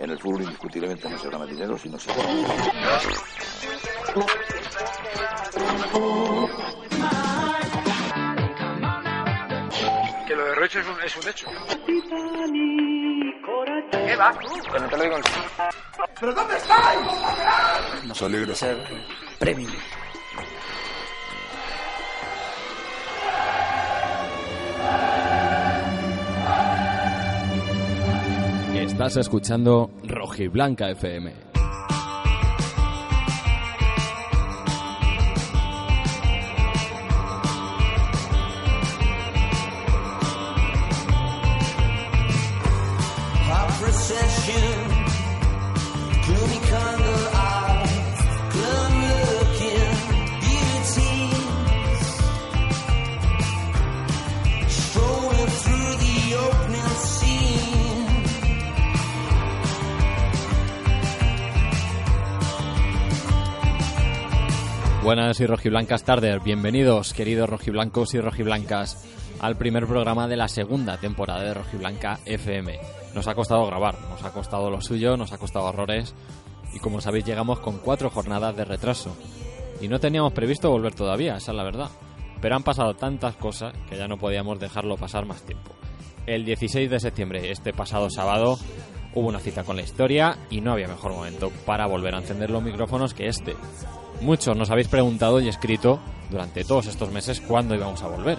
[0.00, 2.10] En el fútbol indiscutiblemente no se gana dinero si no se
[10.26, 11.46] Que lo de Roche es un, es un hecho.
[13.90, 14.38] ¿Qué va?
[14.38, 15.22] Que no te lo digo en
[16.20, 18.04] ¿Pero dónde estáis?
[18.04, 18.76] Nos alegra ser
[19.38, 19.72] premium.
[28.98, 31.47] Estás escuchando Rojiblanca FM.
[65.08, 69.08] Buenas y rojiblancas tardes, bienvenidos queridos rojiblancos y rojiblancas
[69.40, 72.78] al primer programa de la segunda temporada de Rojiblanca FM.
[73.14, 76.14] Nos ha costado grabar, nos ha costado lo suyo, nos ha costado horrores
[76.74, 79.16] y como sabéis llegamos con cuatro jornadas de retraso.
[79.80, 81.88] Y no teníamos previsto volver todavía, esa es la verdad.
[82.42, 85.70] Pero han pasado tantas cosas que ya no podíamos dejarlo pasar más tiempo.
[86.26, 88.58] El 16 de septiembre, este pasado sábado,
[89.14, 92.50] hubo una cita con la historia y no había mejor momento para volver a encender
[92.50, 93.56] los micrófonos que este.
[94.20, 98.38] Muchos nos habéis preguntado y escrito durante todos estos meses cuándo íbamos a volver.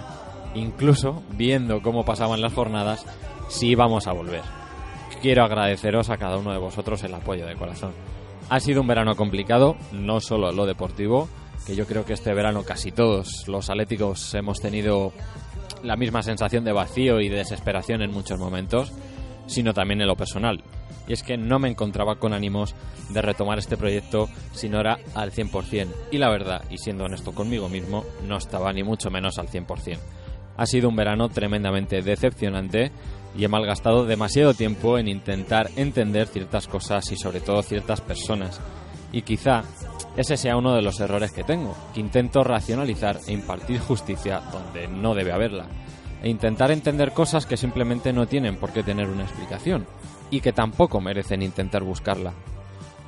[0.56, 3.06] Incluso viendo cómo pasaban las jornadas,
[3.47, 4.41] si íbamos a volver.
[5.22, 7.94] Quiero agradeceros a cada uno de vosotros el apoyo de corazón.
[8.50, 11.29] Ha sido un verano complicado, no solo lo deportivo,
[11.66, 15.13] que yo creo que este verano casi todos los atléticos hemos tenido
[15.84, 18.91] la misma sensación de vacío y de desesperación en muchos momentos,
[19.47, 20.63] sino también en lo personal.
[21.07, 22.75] Y es que no me encontraba con ánimos
[23.09, 25.88] de retomar este proyecto si no era al 100%.
[26.11, 29.97] Y la verdad, y siendo honesto conmigo mismo, no estaba ni mucho menos al 100%.
[30.57, 32.91] Ha sido un verano tremendamente decepcionante
[33.38, 38.59] y he malgastado demasiado tiempo en intentar entender ciertas cosas y sobre todo ciertas personas.
[39.11, 39.63] Y quizá
[40.17, 44.88] ese sea uno de los errores que tengo, que intento racionalizar e impartir justicia donde
[44.88, 45.66] no debe haberla,
[46.21, 49.88] e intentar entender cosas que simplemente no tienen por qué tener una explicación,
[50.31, 52.34] y que tampoco merecen intentar buscarla.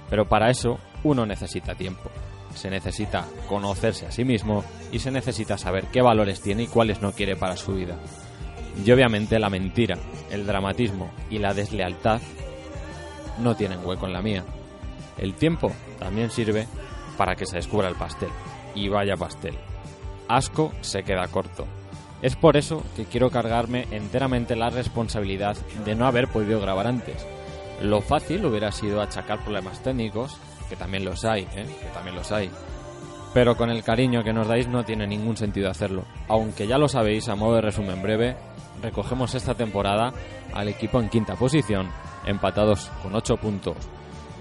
[0.10, 2.10] Pero para eso uno necesita tiempo,
[2.54, 7.02] se necesita conocerse a sí mismo y se necesita saber qué valores tiene y cuáles
[7.02, 7.98] no quiere para su vida.
[8.84, 9.98] Y obviamente la mentira,
[10.30, 12.22] el dramatismo y la deslealtad
[13.40, 14.44] no tienen hueco en la mía.
[15.18, 16.68] El tiempo también sirve
[17.18, 18.30] para que se descubra el pastel.
[18.74, 19.58] Y vaya pastel.
[20.28, 21.68] Asco se queda corto.
[22.22, 27.26] Es por eso que quiero cargarme enteramente la responsabilidad de no haber podido grabar antes.
[27.82, 30.38] Lo fácil hubiera sido achacar problemas técnicos,
[30.70, 31.66] que también los hay, ¿eh?
[31.82, 32.52] que también los hay.
[33.34, 36.04] Pero con el cariño que nos dais no tiene ningún sentido hacerlo.
[36.28, 38.36] Aunque ya lo sabéis, a modo de resumen breve,
[38.82, 40.14] recogemos esta temporada
[40.54, 41.90] al equipo en quinta posición,
[42.26, 43.78] empatados con 8 puntos,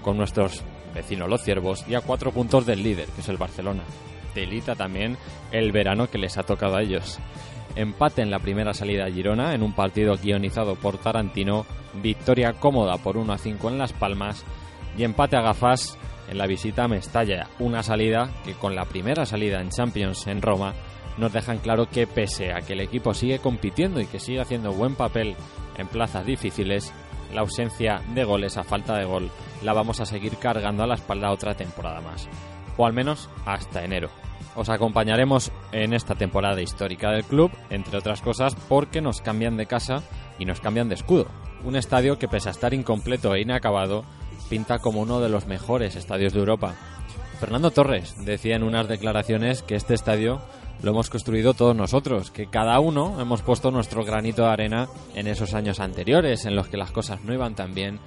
[0.03, 0.61] con nuestros
[0.93, 3.83] vecinos los ciervos y a 4 puntos del líder, que es el Barcelona.
[4.35, 5.17] Delita también
[5.51, 7.19] el verano que les ha tocado a ellos.
[7.75, 11.65] Empate en la primera salida a Girona en un partido guionizado por Tarantino,
[12.01, 14.43] victoria cómoda por 1 a 5 en Las Palmas
[14.97, 15.97] y empate a gafas
[16.29, 20.41] en la visita a Mestalla, una salida que con la primera salida en Champions en
[20.41, 20.73] Roma
[21.17, 24.73] nos dejan claro que pese a que el equipo sigue compitiendo y que sigue haciendo
[24.73, 25.35] buen papel
[25.77, 26.93] en plazas difíciles,
[27.33, 29.29] la ausencia de goles a falta de gol
[29.61, 32.27] la vamos a seguir cargando a la espalda otra temporada más,
[32.77, 34.09] o al menos hasta enero.
[34.55, 39.65] Os acompañaremos en esta temporada histórica del club, entre otras cosas porque nos cambian de
[39.65, 40.03] casa
[40.39, 41.27] y nos cambian de escudo.
[41.63, 44.03] Un estadio que pese a estar incompleto e inacabado,
[44.49, 46.75] pinta como uno de los mejores estadios de Europa.
[47.39, 50.41] Fernando Torres decía en unas declaraciones que este estadio
[50.83, 55.27] lo hemos construido todos nosotros, que cada uno hemos puesto nuestro granito de arena en
[55.27, 57.99] esos años anteriores en los que las cosas no iban tan bien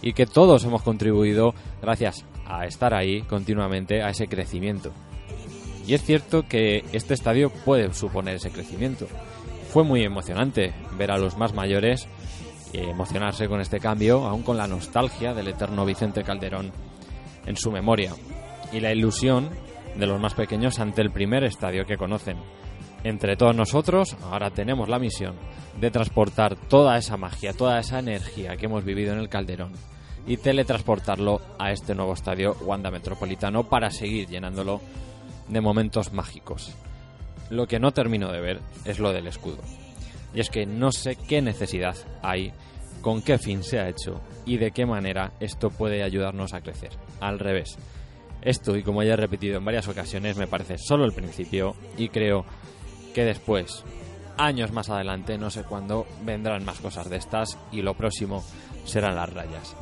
[0.00, 4.92] y que todos hemos contribuido gracias a estar ahí continuamente a ese crecimiento.
[5.90, 9.08] Y es cierto que este estadio puede suponer ese crecimiento.
[9.72, 12.06] Fue muy emocionante ver a los más mayores
[12.72, 16.70] y emocionarse con este cambio, aún con la nostalgia del eterno Vicente Calderón
[17.44, 18.12] en su memoria
[18.72, 19.50] y la ilusión
[19.96, 22.36] de los más pequeños ante el primer estadio que conocen.
[23.02, 25.34] Entre todos nosotros, ahora tenemos la misión
[25.80, 29.72] de transportar toda esa magia, toda esa energía que hemos vivido en el Calderón
[30.24, 34.80] y teletransportarlo a este nuevo estadio Wanda Metropolitano para seguir llenándolo
[35.50, 36.74] de momentos mágicos.
[37.50, 39.58] Lo que no termino de ver es lo del escudo.
[40.34, 42.52] Y es que no sé qué necesidad hay,
[43.02, 46.90] con qué fin se ha hecho y de qué manera esto puede ayudarnos a crecer.
[47.20, 47.76] Al revés.
[48.42, 52.08] Esto, y como ya he repetido en varias ocasiones, me parece solo el principio y
[52.08, 52.46] creo
[53.12, 53.84] que después,
[54.38, 58.42] años más adelante, no sé cuándo, vendrán más cosas de estas y lo próximo
[58.84, 59.76] serán las rayas.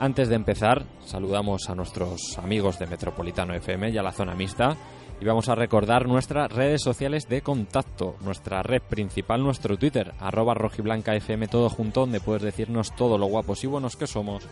[0.00, 4.76] Antes de empezar, saludamos a nuestros amigos de Metropolitano FM y a la zona mixta
[5.22, 10.52] y vamos a recordar nuestras redes sociales de contacto, nuestra red principal, nuestro Twitter, arroba
[10.52, 14.42] rojiblanca FM todo junto, donde puedes decirnos todo lo guapos y buenos que somos,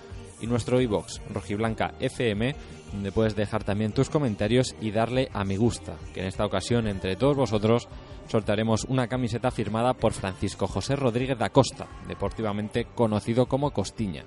[0.41, 2.55] y nuestro iBox, rojiblanca FM,
[2.93, 6.87] donde puedes dejar también tus comentarios y darle a me gusta, que en esta ocasión
[6.87, 7.89] entre todos vosotros
[8.29, 14.25] sortearemos una camiseta firmada por Francisco José Rodríguez da Costa, deportivamente conocido como Costiña.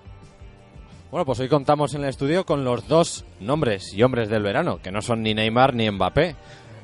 [1.14, 4.80] Bueno, pues hoy contamos en el estudio con los dos nombres y hombres del verano,
[4.82, 6.36] que no son ni Neymar ni Mbappé.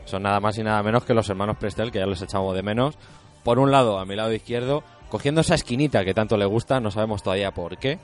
[0.06, 2.62] Son nada más y nada menos que los hermanos Prestel, que ya los echamos de
[2.62, 2.94] menos.
[3.44, 6.92] Por un lado, a mi lado izquierdo, cogiendo esa esquinita que tanto le gusta, no
[6.92, 7.98] sabemos todavía por qué,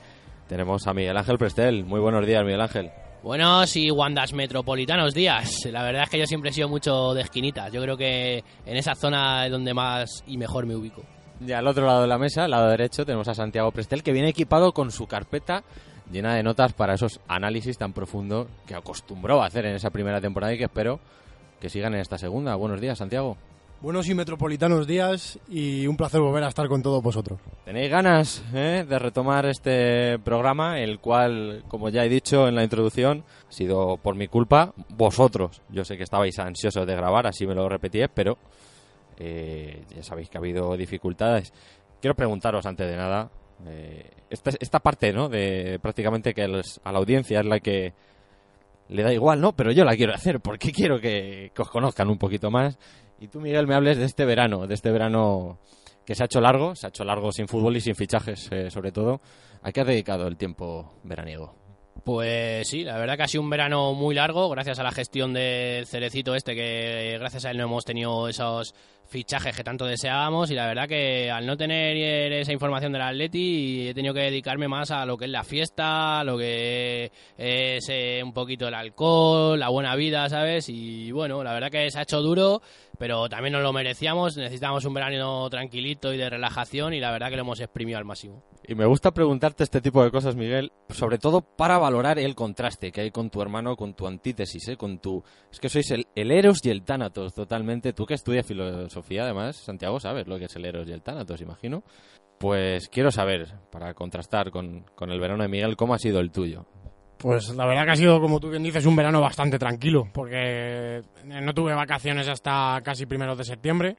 [0.48, 1.84] tenemos a Miguel Ángel Prestel.
[1.84, 2.90] Muy buenos días, Miguel Ángel.
[3.22, 5.64] Buenos y Wandas metropolitanos días.
[5.66, 7.72] La verdad es que yo siempre he sido mucho de esquinitas.
[7.72, 11.04] Yo creo que en esa zona es donde más y mejor me ubico.
[11.40, 14.10] Y al otro lado de la mesa, al lado derecho, tenemos a Santiago Prestel, que
[14.10, 15.62] viene equipado con su carpeta
[16.10, 20.20] llena de notas para esos análisis tan profundos que acostumbró a hacer en esa primera
[20.20, 21.00] temporada y que espero
[21.60, 22.54] que sigan en esta segunda.
[22.54, 23.36] Buenos días, Santiago.
[23.82, 27.38] Buenos y metropolitanos días y un placer volver a estar con todos vosotros.
[27.66, 32.64] ¿Tenéis ganas eh, de retomar este programa, el cual, como ya he dicho en la
[32.64, 35.60] introducción, ha sido por mi culpa, vosotros.
[35.68, 38.38] Yo sé que estabais ansiosos de grabar, así me lo repetí, pero
[39.18, 41.52] eh, ya sabéis que ha habido dificultades.
[42.00, 43.30] Quiero preguntaros antes de nada,
[43.66, 45.28] eh, esta, esta parte, ¿no?
[45.28, 46.48] De prácticamente que a
[46.92, 47.94] la audiencia es la que
[48.88, 49.54] le da igual, ¿no?
[49.54, 52.78] Pero yo la quiero hacer porque quiero que, que os conozcan un poquito más.
[53.18, 55.58] Y tú, Miguel, me hables de este verano, de este verano
[56.04, 58.70] que se ha hecho largo, se ha hecho largo sin fútbol y sin fichajes, eh,
[58.70, 59.20] sobre todo.
[59.62, 61.54] ¿A qué has dedicado el tiempo veraniego?
[62.04, 65.32] Pues sí, la verdad que ha sido un verano muy largo, gracias a la gestión
[65.32, 68.74] del Cerecito este, que gracias a él no hemos tenido esos
[69.08, 71.96] fichajes que tanto deseábamos y la verdad que al no tener
[72.32, 76.24] esa información del Atleti he tenido que dedicarme más a lo que es la fiesta,
[76.24, 80.68] lo que es eh, un poquito el alcohol, la buena vida, ¿sabes?
[80.68, 82.62] Y bueno, la verdad que se ha hecho duro,
[82.98, 87.30] pero también nos lo merecíamos, necesitábamos un verano tranquilito y de relajación y la verdad
[87.30, 88.42] que lo hemos exprimido al máximo.
[88.68, 92.90] Y me gusta preguntarte este tipo de cosas, Miguel, sobre todo para valorar el contraste
[92.90, 94.76] que hay con tu hermano, con tu antítesis, ¿eh?
[94.76, 95.22] con tu...
[95.52, 97.92] Es que sois el, el Eros y el Tánatos, totalmente.
[97.92, 101.40] Tú que estudias filosofía, además, Santiago, sabes lo que es el Eros y el Tánatos,
[101.40, 101.82] imagino.
[102.38, 106.30] Pues quiero saber, para contrastar con, con el verano de Miguel, cómo ha sido el
[106.30, 106.66] tuyo.
[107.18, 111.02] Pues la verdad que ha sido, como tú bien dices, un verano bastante tranquilo, porque
[111.24, 113.96] no tuve vacaciones hasta casi primeros de septiembre,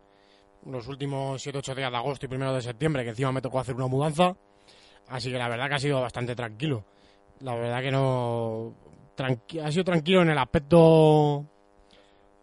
[0.66, 3.74] los últimos 7-8 días de agosto y primeros de septiembre, que encima me tocó hacer
[3.74, 4.36] una mudanza,
[5.08, 6.86] así que la verdad que ha sido bastante tranquilo.
[7.40, 8.74] La verdad que no...
[9.64, 11.46] ha sido tranquilo en el aspecto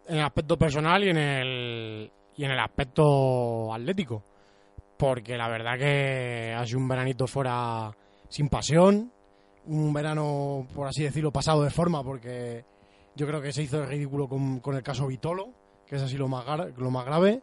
[0.07, 4.23] en el aspecto personal y en el y en el aspecto atlético
[4.97, 7.91] porque la verdad que ha sido un veranito fuera
[8.29, 9.11] sin pasión
[9.67, 12.65] un verano, por así decirlo, pasado de forma, porque
[13.15, 15.49] yo creo que se hizo el ridículo con, con el caso Vitolo,
[15.87, 16.45] que es así lo más,
[16.77, 17.41] lo más grave.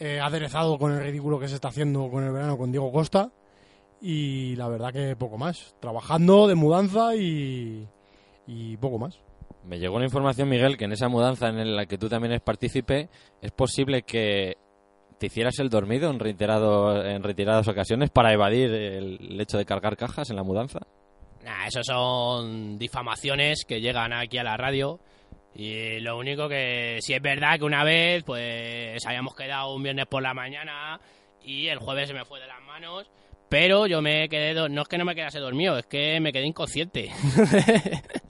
[0.00, 3.30] Eh, aderezado con el ridículo que se está haciendo con el verano con Diego Costa.
[4.00, 5.74] Y la verdad que poco más.
[5.80, 7.88] Trabajando de mudanza y,
[8.46, 9.18] y poco más.
[9.64, 12.42] Me llegó una información, Miguel, que en esa mudanza en la que tú también eres
[12.42, 13.08] partícipe,
[13.42, 14.56] es posible que
[15.18, 19.96] te hicieras el dormido en, reiterado, en retiradas ocasiones para evadir el, hecho de cargar
[19.96, 20.80] cajas en la mudanza.
[21.44, 25.00] Nah, eso son difamaciones que llegan aquí a la radio.
[25.54, 30.06] Y lo único que sí es verdad que una vez, pues habíamos quedado un viernes
[30.06, 31.00] por la mañana
[31.42, 33.10] y el jueves se me fue de las manos.
[33.48, 36.46] Pero yo me quedé, no es que no me quedase dormido, es que me quedé
[36.46, 37.10] inconsciente.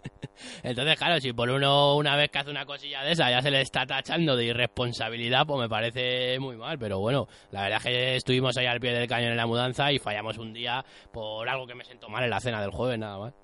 [0.63, 3.51] Entonces, claro, si por uno una vez que hace una cosilla de esa ya se
[3.51, 6.79] le está tachando de irresponsabilidad, pues me parece muy mal.
[6.79, 9.91] Pero bueno, la verdad es que estuvimos ahí al pie del cañón en la mudanza
[9.93, 12.99] y fallamos un día por algo que me sentó mal en la cena del jueves,
[12.99, 13.35] nada más.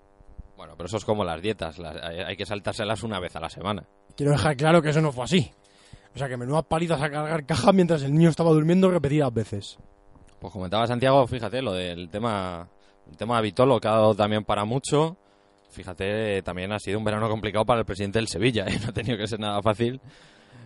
[0.56, 3.40] Bueno, pero eso es como las dietas, las- hay hay que saltárselas una vez a
[3.40, 3.84] la semana.
[4.16, 5.50] Quiero dejar claro que eso no fue así.
[6.14, 9.78] O sea que menudas palizas a cargar cajas mientras el niño estaba durmiendo repetidas veces.
[10.38, 12.68] Pues comentaba Santiago, fíjate, lo del tema,
[13.10, 15.16] el tema de Vitolo que ha dado también para mucho.
[15.74, 18.78] Fíjate, también ha sido un verano complicado para el presidente del Sevilla, ¿eh?
[18.82, 20.00] no ha tenido que ser nada fácil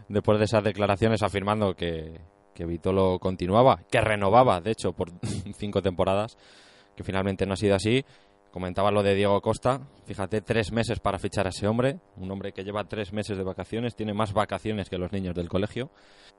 [0.09, 2.21] después de esas declaraciones afirmando que,
[2.55, 5.11] que Vitolo continuaba, que renovaba, de hecho, por
[5.57, 6.37] cinco temporadas,
[6.95, 8.05] que finalmente no ha sido así.
[8.51, 12.53] Comentaba lo de Diego Costa, fíjate, tres meses para fichar a ese hombre, un hombre
[12.53, 15.91] que lleva tres meses de vacaciones, tiene más vacaciones que los niños del colegio,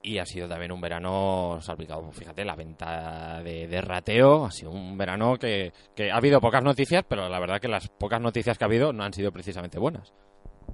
[0.01, 4.71] y ha sido también un verano salpicado, fíjate, la venta de, de rateo, ha sido
[4.71, 8.57] un verano que, que ha habido pocas noticias, pero la verdad que las pocas noticias
[8.57, 10.11] que ha habido no han sido precisamente buenas.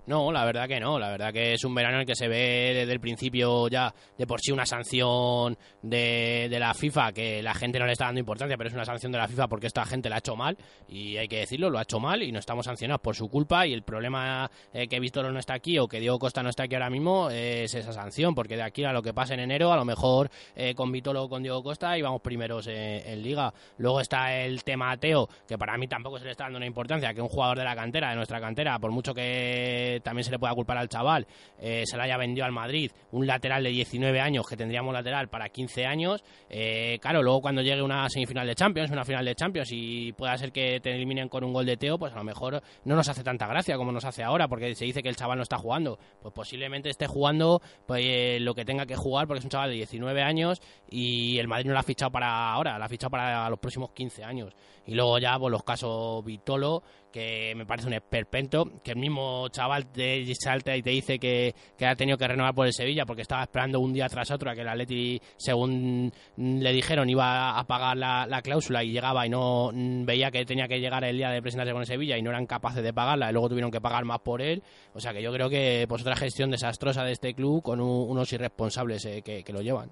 [0.07, 1.00] No, la verdad que no.
[1.00, 3.93] La verdad que es un verano en el que se ve desde el principio ya
[4.17, 8.05] de por sí una sanción de, de la FIFA que la gente no le está
[8.05, 10.35] dando importancia, pero es una sanción de la FIFA porque esta gente la ha hecho
[10.35, 10.57] mal
[10.88, 13.65] y hay que decirlo, lo ha hecho mal y no estamos sancionados por su culpa
[13.65, 16.63] y el problema eh, que Víctor no está aquí o que Diego Costa no está
[16.63, 19.71] aquí ahora mismo es esa sanción porque de aquí a lo que pase en enero
[19.71, 23.53] a lo mejor eh, con Vitolo o con Diego Costa íbamos primeros en, liga.
[23.77, 27.13] Luego está el tema Teo que para mí tampoco se le está dando una importancia
[27.13, 30.39] que un jugador de la cantera, de nuestra cantera, por mucho que también se le
[30.39, 31.27] pueda culpar al chaval,
[31.59, 35.27] eh, se le haya vendido al Madrid un lateral de 19 años que tendríamos lateral
[35.29, 36.23] para 15 años.
[36.49, 40.37] Eh, claro, luego cuando llegue una semifinal de Champions, una final de Champions y pueda
[40.37, 43.07] ser que te eliminen con un gol de Teo, pues a lo mejor no nos
[43.09, 45.57] hace tanta gracia como nos hace ahora, porque se dice que el chaval no está
[45.57, 45.97] jugando.
[46.21, 49.69] Pues posiblemente esté jugando pues, eh, lo que tenga que jugar, porque es un chaval
[49.69, 53.11] de 19 años y el Madrid no lo ha fichado para ahora, lo ha fichado
[53.11, 54.53] para los próximos 15 años.
[54.88, 59.48] Y luego ya, pues los casos Vitolo, que me parece un esperpento, que el mismo
[59.50, 63.06] chaval te salta y te dice que, que ha tenido que renovar por el Sevilla
[63.06, 67.58] porque estaba esperando un día tras otro a que el Atleti, según le dijeron, iba
[67.58, 71.04] a pagar la, la cláusula y llegaba y no mm, veía que tenía que llegar
[71.04, 73.50] el día de presentarse con el Sevilla y no eran capaces de pagarla y luego
[73.50, 74.62] tuvieron que pagar más por él.
[74.94, 78.10] O sea que yo creo que pues otra gestión desastrosa de este club con un-
[78.10, 79.89] unos irresponsables eh, que, que lo llevan.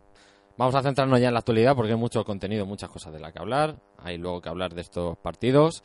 [0.55, 3.33] Vamos a centrarnos ya en la actualidad porque hay mucho contenido, muchas cosas de las
[3.33, 3.75] que hablar.
[3.98, 5.83] Hay luego que hablar de estos partidos.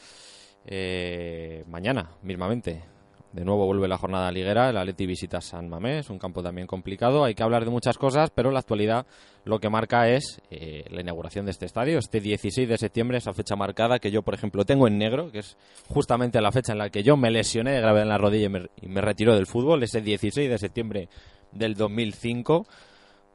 [0.67, 2.85] Eh, mañana, mismamente,
[3.33, 4.69] de nuevo vuelve la jornada liguera.
[4.69, 7.25] El Atleti visita San Mamés, un campo también complicado.
[7.25, 9.07] Hay que hablar de muchas cosas, pero la actualidad
[9.45, 11.99] lo que marca es eh, la inauguración de este estadio.
[11.99, 15.39] Este 16 de septiembre, esa fecha marcada que yo, por ejemplo, tengo en negro, que
[15.39, 15.57] es
[15.89, 18.51] justamente la fecha en la que yo me lesioné de gravedad en la rodilla y
[18.51, 19.83] me, y me retiró del fútbol.
[19.83, 21.09] Ese 16 de septiembre
[21.53, 22.67] del 2005.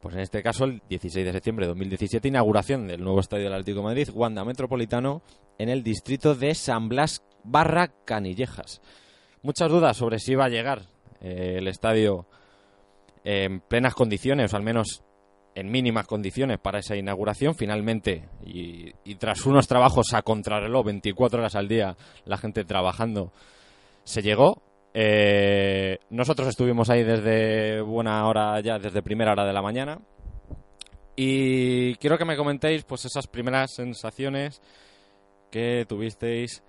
[0.03, 3.53] Pues en este caso, el 16 de septiembre de 2017, inauguración del nuevo estadio del
[3.53, 5.21] Atlético de Madrid, Wanda Metropolitano,
[5.57, 8.81] en el distrito de San Blas barra Canillejas.
[9.43, 10.81] Muchas dudas sobre si va a llegar
[11.21, 12.27] eh, el estadio
[13.23, 15.05] en plenas condiciones, o al menos
[15.55, 17.55] en mínimas condiciones para esa inauguración.
[17.55, 21.95] Finalmente, y, y tras unos trabajos a contrarreloj, 24 horas al día,
[22.25, 23.31] la gente trabajando,
[24.03, 24.63] se llegó.
[24.93, 29.99] Eh, nosotros estuvimos ahí desde buena hora ya, desde primera hora de la mañana.
[31.15, 34.61] Y quiero que me comentéis pues esas primeras sensaciones
[35.51, 36.63] que tuvisteis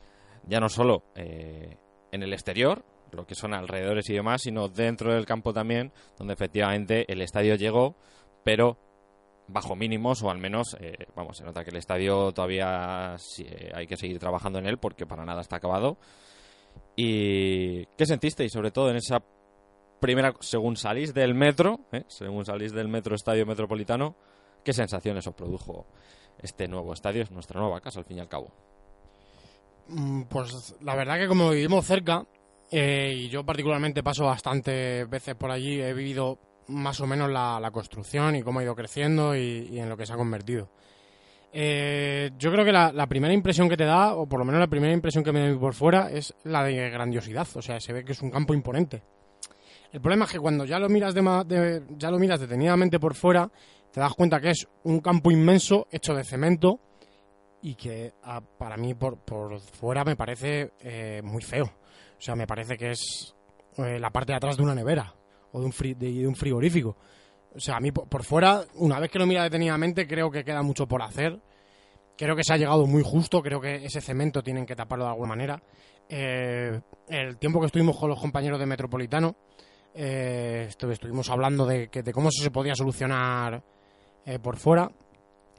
[0.46, 1.76] ya no solo eh,
[2.12, 6.34] en el exterior, lo que son alrededores y demás, sino dentro del campo también, donde
[6.34, 7.96] efectivamente el estadio llegó,
[8.44, 8.78] pero
[9.46, 13.86] bajo mínimos o al menos, eh, vamos, se nota que el estadio todavía eh, hay
[13.86, 15.98] que seguir trabajando en él porque para nada está acabado.
[16.96, 19.22] ¿Y qué sentisteis sobre todo en esa
[20.00, 24.16] primera, según salís del metro, eh, según salís del metro estadio metropolitano,
[24.62, 25.86] qué sensaciones os produjo
[26.38, 28.52] este nuevo estadio, es nuestra nueva casa al fin y al cabo?
[29.88, 32.26] Mm, Pues la verdad que como vivimos cerca,
[32.70, 37.70] eh, y yo particularmente paso bastantes veces por allí, he vivido más o menos la,
[37.72, 40.70] construcción y cómo ha ido creciendo y en lo que se ha convertido.
[41.56, 44.66] Eh, yo creo que la, primera impresión que te da, o por lo menos la
[44.66, 47.46] primera impresión que me da por fuera, es la de grandiosidad.
[47.54, 49.04] O sea, se ve que es un campo imponente.
[49.92, 53.14] El problema es que cuando ya lo miras, de de- ya lo miras detenidamente por
[53.14, 53.48] fuera,
[53.92, 56.80] te das cuenta que es un campo inmenso hecho de cemento
[57.62, 61.66] y que ah, para mí por, por fuera me parece eh, muy feo.
[61.66, 63.32] O sea, me parece que es
[63.78, 65.14] eh, la parte de atrás de una nevera
[65.52, 66.96] o de un, fri- de un frigorífico.
[67.54, 70.62] O sea, a mí por, fuera, una vez que lo mira detenidamente, creo que queda
[70.62, 71.40] mucho por hacer.
[72.16, 75.10] Creo que se ha llegado muy justo, creo que ese cemento tienen que taparlo de
[75.10, 75.62] alguna manera.
[76.08, 79.36] Eh, el tiempo que estuvimos con los compañeros de Metropolitano,
[79.94, 83.62] eh, estu- estuvimos hablando de, cómo eso se podía solucionar
[84.26, 84.90] eh, por fuera,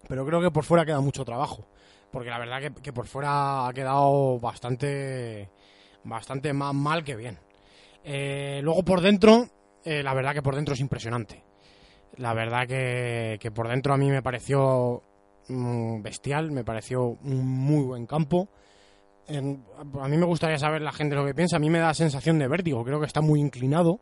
[0.08, 1.68] pero creo que por fuera queda mucho trabajo,
[2.12, 5.50] porque la verdad que, que por fuera ha quedado bastante,
[6.04, 7.40] bastante más mal que bien.
[8.64, 9.48] Luego por dentro,
[9.84, 11.45] la verdad que por dentro es impresionante.
[12.18, 15.04] La verdad que, que por dentro a mí me pareció
[15.48, 18.50] mm, bestial, me pareció un muy buen campo.
[19.28, 21.56] A mí me gustaría saber la gente lo que piensa.
[21.56, 22.84] A mí me da sensación de vértigo.
[22.84, 24.00] Creo que está muy inclinado.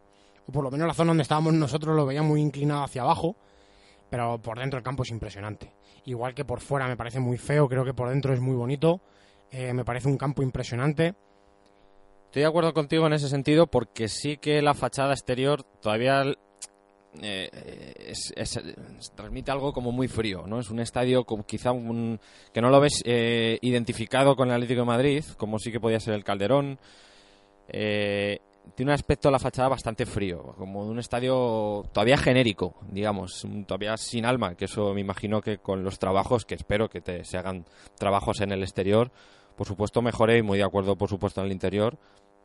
[0.48, 3.36] O por lo menos la zona donde estábamos nosotros lo veía muy inclinado hacia abajo.
[4.10, 5.74] pero por dentro el campo es impresionante.
[6.05, 9.01] Igual que por fuera me parece muy feo, creo que por dentro es muy bonito.
[9.50, 11.15] Eh, me parece un campo impresionante.
[12.25, 16.24] Estoy de acuerdo contigo en ese sentido porque sí que la fachada exterior todavía
[17.22, 18.60] eh, es- es-
[19.15, 20.60] transmite algo como muy frío, ¿no?
[20.60, 22.20] Es un estadio como quizá un-
[22.53, 26.00] que no lo ves eh, identificado con el Atlético de Madrid, como sí que podía
[26.00, 26.79] ser el Calderón.
[27.67, 28.39] Eh,
[28.75, 33.98] tiene un aspecto la fachada bastante frío, como de un estadio todavía genérico, digamos, todavía
[33.98, 37.38] sin alma, que eso me imagino que con los trabajos, que espero que te, se
[37.38, 37.65] hagan
[37.98, 39.12] trabajos en el exterior,
[39.58, 41.98] por supuesto mejore y muy de acuerdo, por supuesto, en el interior,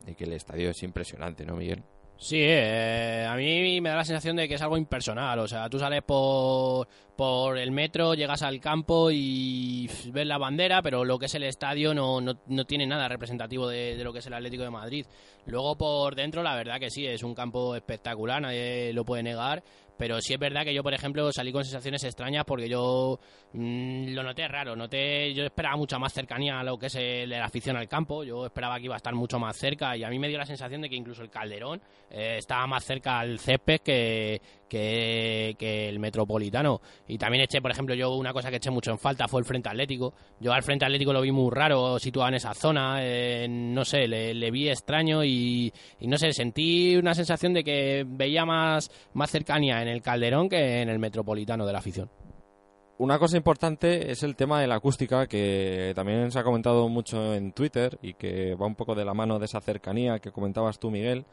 [0.05, 1.85] de que el estadio es impresionante, ¿no, Miguel?
[2.21, 5.39] Sí, eh, a mí me da la sensación de que es algo impersonal.
[5.39, 10.83] O sea, tú sales por, por el metro, llegas al campo y ves la bandera,
[10.83, 14.13] pero lo que es el estadio no, no, no tiene nada representativo de, de lo
[14.13, 15.07] que es el Atlético de Madrid.
[15.47, 19.63] Luego por dentro, la verdad que sí, es un campo espectacular, nadie lo puede negar.
[19.99, 23.19] Pero sí es verdad que yo, por ejemplo, salí con sensaciones extrañas porque yo
[23.53, 24.77] mm, lo noté raro.
[24.77, 28.23] Noté, yo esperaba mucha más cercanía a lo que es el, la afición al campo.
[28.23, 30.47] Yo esperaba que iba a estar mucho más cerca y a mí me dio la
[30.47, 35.99] sensación de que incluso el Calderón eh, estaba más cerca al césped que, que, el
[35.99, 36.81] Metropolitano.
[37.07, 39.47] Y también eché, por ejemplo, yo una cosa que eché mucho en falta fue el
[39.47, 40.15] Frente Atlético.
[40.41, 42.99] Yo al Frente Atlético lo vi muy raro situado en esa zona.
[43.01, 47.65] eh, no sé, le, le vi extraño y, y no sé, sentí una sensación de
[47.65, 52.11] que veía más, más cercanía en el Calderón que en el Metropolitano de la afición.
[52.99, 57.33] Una cosa importante es el tema de la acústica, que también se ha comentado mucho
[57.33, 60.81] en Twitter y que va un poco de la mano de esa cercanía que comentabas
[60.81, 61.25] tú, Miguel.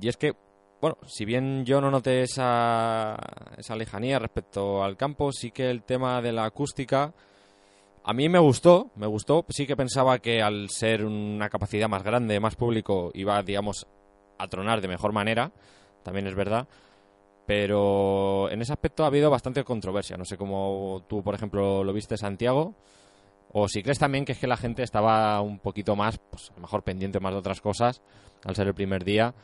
[0.00, 0.34] Y es que,
[0.86, 3.16] bueno, si bien yo no noté esa,
[3.56, 7.12] esa lejanía respecto al campo, sí que el tema de la acústica
[8.04, 9.44] a mí me gustó, me gustó.
[9.48, 13.88] Sí que pensaba que al ser una capacidad más grande, más público, iba, digamos,
[14.38, 15.50] a tronar de mejor manera.
[16.04, 16.68] También es verdad.
[17.46, 20.16] Pero en ese aspecto ha habido bastante controversia.
[20.16, 22.76] No sé cómo tú, por ejemplo, lo viste, Santiago.
[23.52, 26.54] O si crees también que es que la gente estaba un poquito más, pues a
[26.54, 28.02] lo mejor pendiente más de otras cosas,
[28.44, 29.34] al ser el primer día,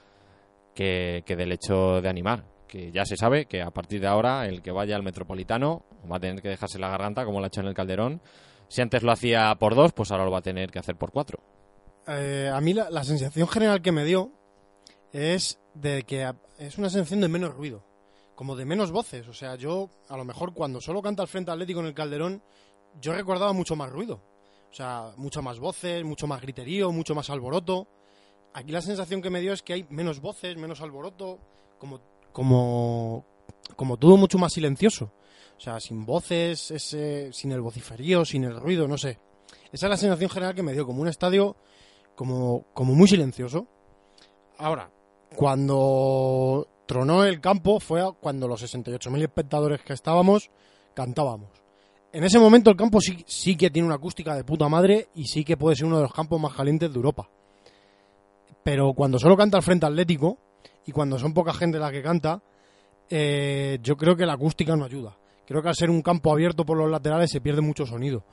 [0.74, 2.44] que, que del hecho de animar.
[2.68, 6.16] Que ya se sabe que a partir de ahora el que vaya al Metropolitano va
[6.16, 8.22] a tener que dejarse la garganta, como lo ha hecho en el Calderón.
[8.68, 11.12] Si antes lo hacía por dos, pues ahora lo va a tener que hacer por
[11.12, 11.40] cuatro.
[12.06, 14.32] Eh, a mí la, la sensación general que me dio
[15.12, 17.84] es de que es una sensación de menos ruido,
[18.34, 19.28] como de menos voces.
[19.28, 22.42] O sea, yo a lo mejor cuando solo canta el Frente Atlético en el Calderón,
[23.00, 24.22] yo recordaba mucho más ruido.
[24.70, 27.88] O sea, muchas más voces, mucho más griterío, mucho más alboroto.
[28.54, 31.38] Aquí la sensación que me dio es que hay menos voces, menos alboroto,
[31.78, 32.00] como,
[32.32, 33.24] como,
[33.76, 35.12] como todo mucho más silencioso.
[35.56, 39.18] O sea, sin voces, ese, sin el vociferío, sin el ruido, no sé.
[39.72, 41.56] Esa es la sensación general que me dio, como un estadio
[42.14, 43.66] como, como muy silencioso.
[44.58, 44.90] Ahora,
[45.34, 50.50] cuando tronó el campo fue cuando los 68.000 espectadores que estábamos
[50.94, 51.50] cantábamos.
[52.12, 55.24] En ese momento el campo sí, sí que tiene una acústica de puta madre y
[55.24, 57.28] sí que puede ser uno de los campos más calientes de Europa.
[58.62, 60.38] Pero cuando solo canta el Frente Atlético
[60.86, 62.42] y cuando son poca gente la que canta,
[63.10, 65.16] eh, yo creo que la acústica no ayuda.
[65.46, 68.24] Creo que al ser un campo abierto por los laterales se pierde mucho sonido.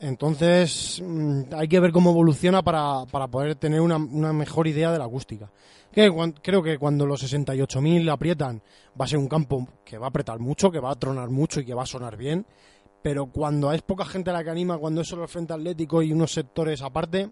[0.00, 4.92] Entonces mm, hay que ver cómo evoluciona para, para poder tener una, una mejor idea
[4.92, 5.50] de la acústica.
[5.92, 8.62] Que cuan- creo que cuando los 68.000 aprietan
[9.00, 11.60] va a ser un campo que va a apretar mucho, que va a tronar mucho
[11.60, 12.46] y que va a sonar bien.
[13.02, 16.12] Pero cuando es poca gente la que anima, cuando es solo el Frente Atlético y
[16.12, 17.30] unos sectores aparte,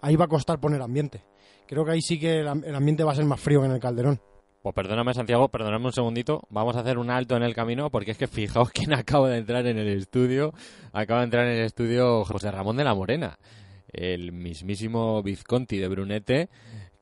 [0.00, 1.22] ahí va a costar poner ambiente.
[1.66, 3.66] Creo que ahí sí que el, am- el ambiente va a ser más frío que
[3.66, 4.20] en el Calderón.
[4.62, 6.42] Pues perdóname, Santiago, perdóname un segundito.
[6.50, 9.38] Vamos a hacer un alto en el camino porque es que fijaos quién acaba de
[9.38, 10.52] entrar en el estudio.
[10.92, 13.38] Acaba de entrar en el estudio José Ramón de la Morena,
[13.92, 16.48] el mismísimo Vizconti de Brunete,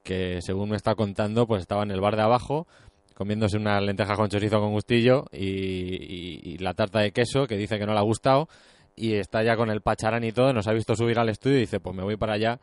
[0.03, 2.67] que según me está contando, pues estaba en el bar de abajo
[3.15, 7.79] comiéndose unas lentejas con chorizo con gustillo y- y la tarta de queso que dice
[7.79, 8.49] que no le ha gustado
[8.97, 11.61] y está ya con el pacharán y todo, nos ha visto subir al estudio y
[11.61, 12.61] dice, pues me voy para allá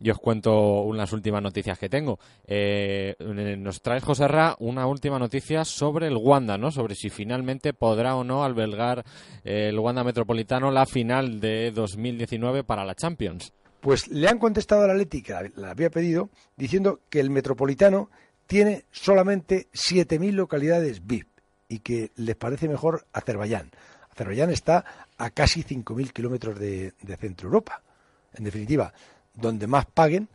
[0.00, 2.18] y os cuento unas últimas noticias que tengo.
[2.46, 3.14] Eh,
[3.58, 6.70] nos trae José Ra una última noticia sobre el Wanda, ¿no?
[6.70, 9.04] Sobre si finalmente podrá o no albergar
[9.44, 13.52] eh, el Wanda Metropolitano la final de 2019 para la Champions.
[13.80, 18.10] Pues le han contestado a la Atlética, la había pedido, diciendo que el Metropolitano
[18.46, 21.28] tiene solamente 7.000 localidades VIP
[21.68, 23.70] y que les parece mejor Azerbaiyán.
[24.10, 24.84] Azerbaiyán está
[25.16, 27.82] a casi 5.000 kilómetros de, de Centro Europa.
[28.34, 28.92] En definitiva,
[29.40, 30.28] donde más paguen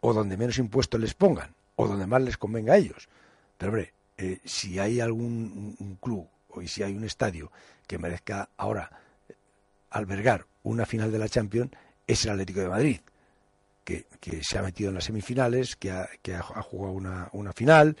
[0.00, 3.08] o donde menos impuestos les pongan o donde más les convenga a ellos.
[3.56, 7.50] Pero hombre, eh, si hay algún club o si hay un estadio
[7.86, 8.90] que merezca ahora
[9.28, 9.34] eh,
[9.90, 11.70] albergar una final de la Champions,
[12.06, 13.00] es el Atlético de Madrid,
[13.84, 17.52] que, que se ha metido en las semifinales, que ha, que ha, jugado una, una
[17.52, 17.96] final,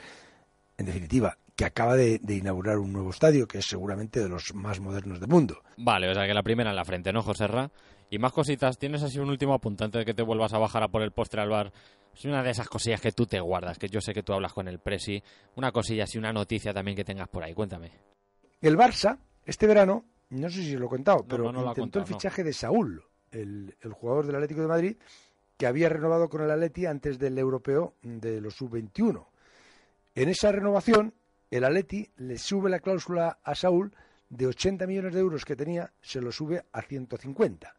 [0.76, 4.54] en definitiva, que acaba de, de inaugurar un nuevo estadio, que es seguramente de los
[4.54, 5.62] más modernos del mundo.
[5.76, 7.70] Vale, o sea que la primera en la frente, ¿no, Joserra?
[8.12, 10.82] Y más cositas, ¿tienes así un último apunte antes de que te vuelvas a bajar
[10.82, 11.72] a por el postre al bar?
[12.14, 14.52] Es una de esas cosillas que tú te guardas, que yo sé que tú hablas
[14.52, 15.22] con el Presi.
[15.56, 17.90] Una cosilla así, una noticia también que tengas por ahí, cuéntame.
[18.60, 21.80] El Barça, este verano, no sé si os lo he contado, pero no, no intentó
[21.80, 24.96] contado, el fichaje de Saúl, el, el jugador del Atlético de Madrid,
[25.56, 29.24] que había renovado con el Atleti antes del europeo de los sub-21.
[30.16, 31.14] En esa renovación,
[31.50, 33.96] el Atleti le sube la cláusula a Saúl
[34.28, 37.74] de 80 millones de euros que tenía, se lo sube a 150.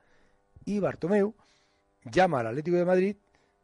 [0.65, 1.34] Y Bartomeu
[2.06, 3.15] llama al Atlético de Madrid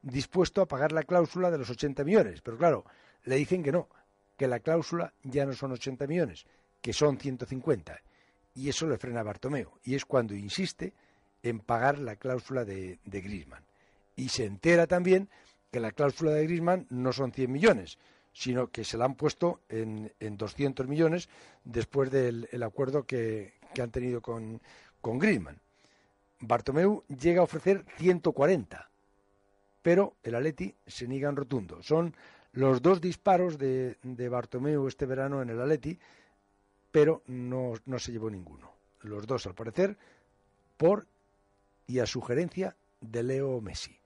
[0.01, 2.41] dispuesto a pagar la cláusula de los 80 millones.
[2.41, 2.85] Pero claro,
[3.23, 3.89] le dicen que no,
[4.38, 6.45] que la cláusula ya no son 80 millones,
[6.81, 7.99] que son 150.
[8.55, 9.71] Y eso le frena a Bartomeu.
[9.83, 10.93] Y es cuando insiste
[11.43, 13.63] en pagar la cláusula de, de Griezmann.
[14.15, 15.29] Y se entera también
[15.71, 17.97] que la cláusula de Griezmann no son 100 millones,
[18.33, 21.29] sino que se la han puesto en, en 200 millones
[21.63, 24.62] después del el acuerdo que, que han tenido con,
[25.01, 25.59] con Griezmann.
[26.39, 28.89] Bartomeu llega a ofrecer 140,
[29.82, 31.82] pero el Atleti se niega en rotundo.
[31.84, 32.15] Son
[32.54, 35.99] los dos disparos de, de Bartomeu este verano en el Atleti,
[36.91, 38.71] pero no, no se llevó ninguno.
[39.02, 39.97] Los dos, al parecer,
[40.78, 41.08] por
[41.88, 43.97] y a sugerencia de Leo Messi.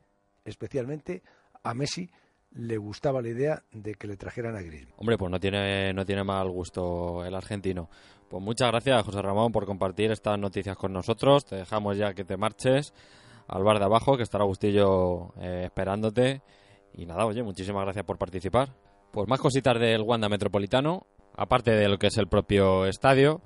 [0.45, 1.23] Especialmente
[1.63, 2.09] a Messi
[2.55, 4.95] le gustaba la idea de que le trajeran a Griezmann.
[4.97, 7.89] Hombre, pues no tiene, no tiene mal gusto el argentino.
[8.29, 11.45] Pues muchas gracias, José Ramón, por compartir estas noticias con nosotros.
[11.45, 12.93] Te dejamos ya que te marches
[13.47, 16.41] al bar de abajo, que estará Agustillo eh, esperándote.
[16.93, 18.69] Y nada, oye, muchísimas gracias por participar.
[19.11, 23.41] Pues más cositas del Wanda Metropolitano, aparte de lo que es el propio estadio,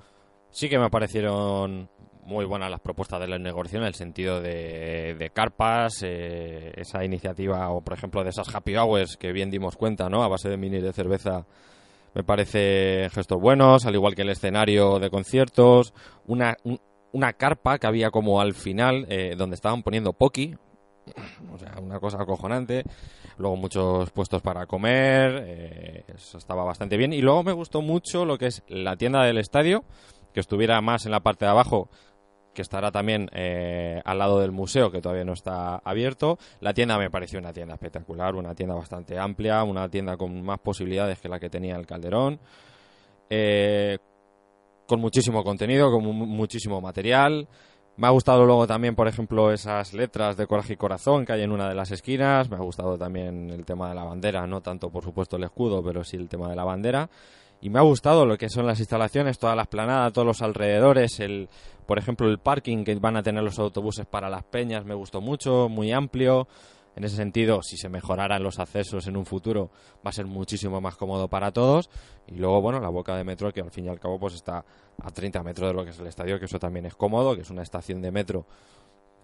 [0.49, 1.89] sí que me parecieron
[2.27, 7.03] muy buenas las propuestas de la negociación en el sentido de, de carpas, eh, esa
[7.05, 10.23] iniciativa, o por ejemplo de esas happy hours que bien dimos cuenta, ¿no?
[10.23, 11.45] A base de mini de cerveza,
[12.13, 15.93] me parece gestos buenos, al igual que el escenario de conciertos,
[16.25, 16.81] una, un-
[17.13, 20.53] una carpa que había como al final, eh, donde estaban poniendo poki,
[21.53, 22.83] o sea, una cosa acojonante.
[23.37, 27.13] Luego muchos puestos para comer, eh, eso estaba bastante bien.
[27.13, 29.85] Y luego me gustó mucho lo que es la tienda del estadio,
[30.33, 31.89] que estuviera más en la parte de abajo,
[32.57, 36.39] que estará también eh, al lado del museo, que todavía no está abierto.
[36.59, 40.57] La tienda me pareció una tienda espectacular, una tienda bastante amplia, una tienda con más
[40.57, 42.39] posibilidades que la que tenía el Calderón.
[43.29, 43.99] Eh,
[44.87, 47.47] con muchísimo contenido, con mu- muchísimo material.
[47.95, 51.43] Me ha gustado luego también, por ejemplo, esas letras de coraje y corazón que hay
[51.43, 52.49] en una de las esquinas.
[52.49, 55.83] Me ha gustado también el tema de la bandera, no tanto por supuesto el escudo,
[55.83, 57.07] pero sí el tema de la bandera.
[57.61, 61.19] Y me ha gustado lo que son las instalaciones, toda la esplanada, todos los alrededores,
[61.19, 61.49] el,
[61.85, 65.21] por ejemplo, el parking que van a tener los autobuses para las peñas, me gustó
[65.21, 66.47] mucho, muy amplio.
[66.95, 70.81] En ese sentido, si se mejoraran los accesos en un futuro, va a ser muchísimo
[70.81, 71.91] más cómodo para todos.
[72.25, 74.65] Y luego, bueno, la boca de metro, que al fin y al cabo pues está
[74.99, 77.41] a 30 metros de lo que es el estadio, que eso también es cómodo, que
[77.41, 78.47] es una estación de metro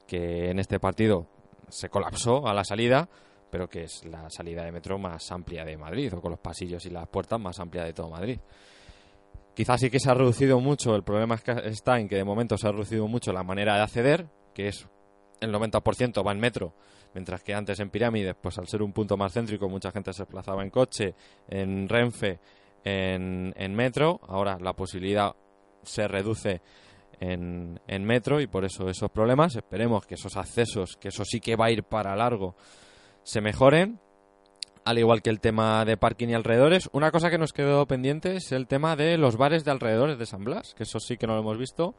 [0.05, 1.27] que en este partido
[1.69, 3.09] se colapsó a la salida,
[3.53, 6.83] pero que es la salida de metro más amplia de Madrid, o con los pasillos
[6.87, 8.39] y las puertas más amplia de todo Madrid.
[9.53, 12.67] Quizás sí que se ha reducido mucho, el problema está en que de momento se
[12.67, 14.89] ha reducido mucho la manera de acceder, que es
[15.39, 16.73] el 90% va en metro,
[17.13, 20.23] mientras que antes en Pirámides, pues al ser un punto más céntrico, mucha gente se
[20.23, 21.13] desplazaba en coche,
[21.47, 22.39] en Renfe,
[22.83, 24.19] en, en metro.
[24.29, 25.31] Ahora la posibilidad
[25.83, 26.59] se reduce
[27.19, 29.55] en, en metro y por eso esos problemas.
[29.55, 32.55] Esperemos que esos accesos, que eso sí que va a ir para largo,
[33.23, 33.99] se mejoren.
[34.85, 36.89] Al igual que el tema de parking y alrededores.
[36.91, 40.25] Una cosa que nos quedó pendiente es el tema de los bares de alrededores de
[40.25, 41.95] San Blas, que eso sí que no lo hemos visto.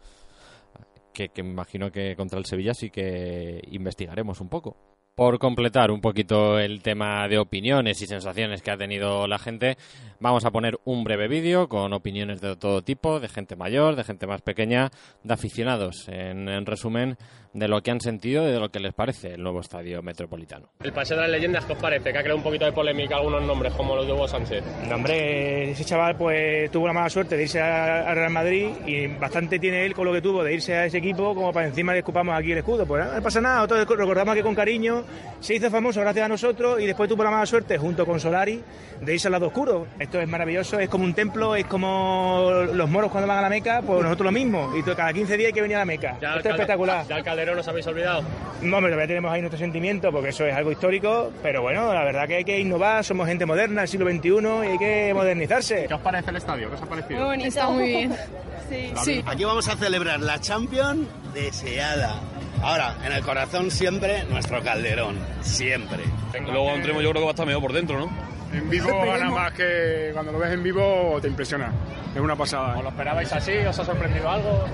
[1.14, 4.76] Que, que me imagino que contra el Sevilla sí que investigaremos un poco.
[5.14, 9.77] Por completar un poquito el tema de opiniones y sensaciones que ha tenido la gente,
[10.18, 14.03] vamos a poner un breve vídeo con opiniones de todo tipo, de gente mayor, de
[14.03, 14.90] gente más pequeña,
[15.22, 17.16] de aficionados, en, en resumen,
[17.53, 20.70] de lo que han sentido y de lo que les parece el nuevo estadio metropolitano.
[20.83, 22.12] El paseo de las leyendas, ¿qué os parece?
[22.12, 24.64] Que ha creado un poquito de polémica algunos nombres, como los de Hugo Sánchez.
[24.88, 28.66] No, hombre, ese chaval pues tuvo la mala suerte de irse a- al Real Madrid
[28.85, 31.68] y bastante tiene él con lo que tuvo de irse a ese equipo como para
[31.68, 32.85] encima le escupamos aquí el escudo.
[32.85, 35.04] Pues no pasa nada, nosotros recordamos que con cariño
[35.40, 38.62] se hizo famoso gracias a nosotros y después tuvo la mala suerte junto con Solari
[39.01, 39.87] de irse al lado oscuro.
[39.99, 43.51] Esto es maravilloso, es como un templo, es como los moros cuando van a la
[43.51, 44.73] Meca, pues nosotros lo mismo.
[44.75, 46.17] Y cada 15 días hay que venir a la Meca.
[46.21, 47.07] Ya Esto es espectacular.
[47.07, 48.23] Ya el Calderón os habéis olvidado.
[48.62, 52.05] No, hombre, todavía tenemos ahí nuestro sentimiento porque eso es algo histórico, pero bueno, la
[52.05, 55.85] verdad que hay que innovar, somos gente moderna, del siglo XXI y hay que modernizarse.
[55.87, 56.69] ¿Qué os parece el estadio?
[56.71, 57.21] ¿Qué os ha parecido?
[57.21, 57.49] Muy bonito.
[57.49, 58.17] Está muy bien.
[58.67, 58.90] Sí.
[59.05, 59.23] sí.
[59.27, 62.19] Aquí vamos a celebrar la Champions deseada.
[62.64, 66.03] Ahora, en el corazón siempre nuestro Calderón, siempre.
[66.40, 68.11] Luego entremos yo creo que va a estar mejor por dentro, ¿no?
[68.55, 69.35] En vivo gana Esperemos.
[69.38, 71.70] más que cuando lo ves en vivo te impresiona.
[72.14, 72.77] Es una pasada.
[72.79, 73.53] ¿Os lo esperabais así?
[73.53, 74.64] ¿Os ha sorprendido algo?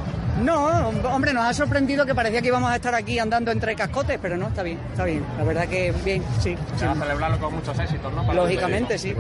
[0.44, 4.18] No, hombre, nos ha sorprendido que parecía que íbamos a estar aquí andando entre cascotes,
[4.22, 5.24] pero no, está bien, está bien.
[5.36, 6.56] La verdad que bien, sí.
[6.76, 6.84] sí.
[6.84, 8.24] A celebrarlo con muchos éxitos, ¿no?
[8.24, 9.14] Para Lógicamente, sí.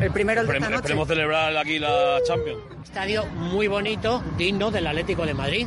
[0.00, 1.06] El primero el de esta noche.
[1.06, 2.60] celebrar aquí la Champions.
[2.82, 5.66] Estadio muy bonito, digno del Atlético de Madrid.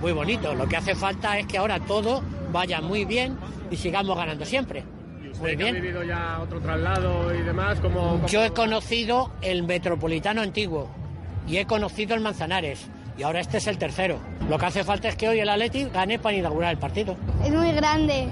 [0.00, 0.54] Muy bonito.
[0.54, 3.36] Lo que hace falta es que ahora todo vaya muy bien
[3.70, 4.84] y sigamos ganando siempre.
[5.20, 5.74] Muy ¿Usted que ha bien.
[5.82, 7.78] vivido ya otro traslado y demás?
[7.80, 10.88] ¿cómo, cómo- Yo he conocido el Metropolitano antiguo
[11.46, 14.18] y he conocido el Manzanares y ahora este es el tercero.
[14.48, 17.16] Lo que hace falta es que hoy el Atleti gane para inaugurar el partido.
[17.44, 18.28] Es muy grande,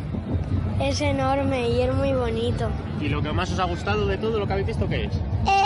[0.81, 2.69] es enorme y es muy bonito.
[3.01, 5.11] ¿Y lo que más os ha gustado de todo lo que habéis visto qué es?
[5.45, 5.57] Pues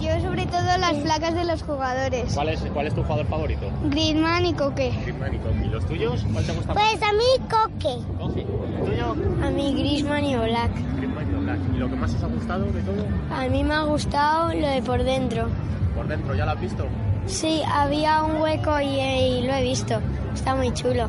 [0.00, 2.34] yo sobre todo las placas de los jugadores.
[2.34, 3.66] ¿Cuál es, cuál es tu jugador favorito?
[3.84, 4.92] Griezmann y Coque.
[5.02, 5.64] Griezmann y Coque.
[5.64, 6.24] ¿Y los tuyos?
[6.32, 6.82] ¿Cuál te gusta más?
[6.90, 7.96] Pues a mí Coque.
[8.18, 8.40] Coque.
[8.40, 9.10] ¿El tuyo?
[9.44, 10.70] A mí Griezmann y Oblak.
[10.96, 11.58] Griezmann y Oblak.
[11.74, 13.04] ¿Y lo que más os ha gustado de todo?
[13.34, 15.48] A mí me ha gustado lo de por dentro.
[15.94, 16.86] Por dentro, ¿ya lo has visto?
[17.26, 20.00] Sí, había un hueco y, y lo he visto.
[20.34, 21.08] Está muy chulo.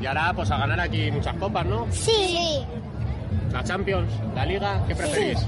[0.00, 1.86] Y ahora pues a ganar aquí muchas copas, ¿no?
[1.90, 2.60] Sí.
[3.52, 5.38] La Champions, la Liga, ¿qué preferís?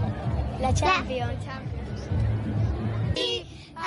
[0.61, 1.33] La Champions.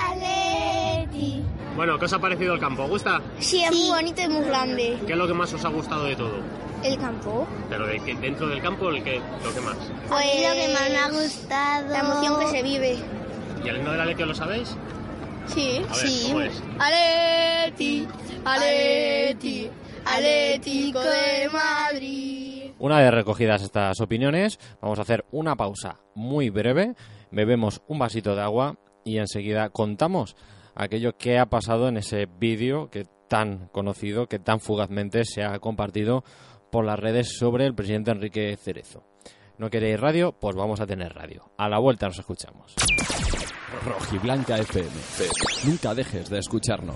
[0.07, 1.43] Atleti.
[1.75, 2.87] Bueno, ¿qué os ha parecido el campo?
[2.87, 3.21] ¿Gusta?
[3.39, 4.99] Sí, es muy bonito y muy grande.
[5.05, 6.37] ¿Qué es lo que más os ha gustado de todo?
[6.83, 7.47] El campo.
[7.69, 9.21] Pero de que dentro del campo, ¿el qué?
[9.43, 9.77] ¿lo que más?
[10.07, 11.89] Pues lo que más me ha gustado.
[11.89, 12.97] La emoción que se vive.
[13.63, 14.75] ¿Y el himno del Atleti lo sabéis?
[15.47, 16.63] Sí, A ver, ¿cómo es?
[16.77, 18.07] Aleti,
[18.45, 19.69] Aleti,
[20.05, 22.71] Atlético de Madrid.
[22.77, 26.93] Una vez recogidas estas opiniones, vamos a hacer una pausa muy breve,
[27.31, 30.35] bebemos un vasito de agua y enseguida contamos
[30.75, 35.57] aquello que ha pasado en ese vídeo que tan conocido, que tan fugazmente se ha
[35.59, 36.23] compartido
[36.71, 39.03] por las redes sobre el presidente Enrique Cerezo.
[39.57, 40.31] ¿No queréis radio?
[40.31, 41.51] Pues vamos a tener radio.
[41.57, 42.75] A la vuelta nos escuchamos.
[43.85, 44.89] Rojiblanca FM.
[45.65, 46.95] Nunca dejes de escucharnos.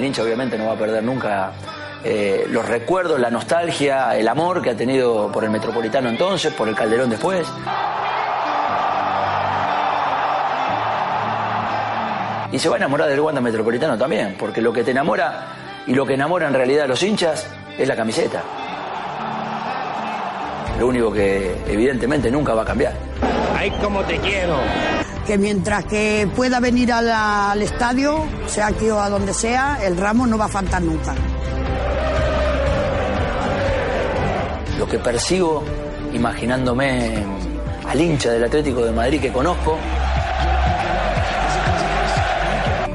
[0.00, 1.52] El hincha obviamente no va a perder nunca
[2.02, 6.66] eh, los recuerdos, la nostalgia, el amor que ha tenido por el Metropolitano entonces, por
[6.70, 7.46] el Calderón después.
[12.50, 15.48] Y se va a enamorar del Wanda Metropolitano también, porque lo que te enamora
[15.86, 18.42] y lo que enamora en realidad a los hinchas es la camiseta.
[20.78, 22.94] Lo único que evidentemente nunca va a cambiar.
[23.54, 24.56] ¡Ay, cómo te quiero!
[25.26, 30.26] Que mientras que pueda venir al estadio, sea aquí o a donde sea, el ramo
[30.26, 31.14] no va a faltar nunca.
[34.78, 35.62] Lo que percibo
[36.12, 37.24] imaginándome
[37.86, 39.76] al hincha del Atlético de Madrid que conozco,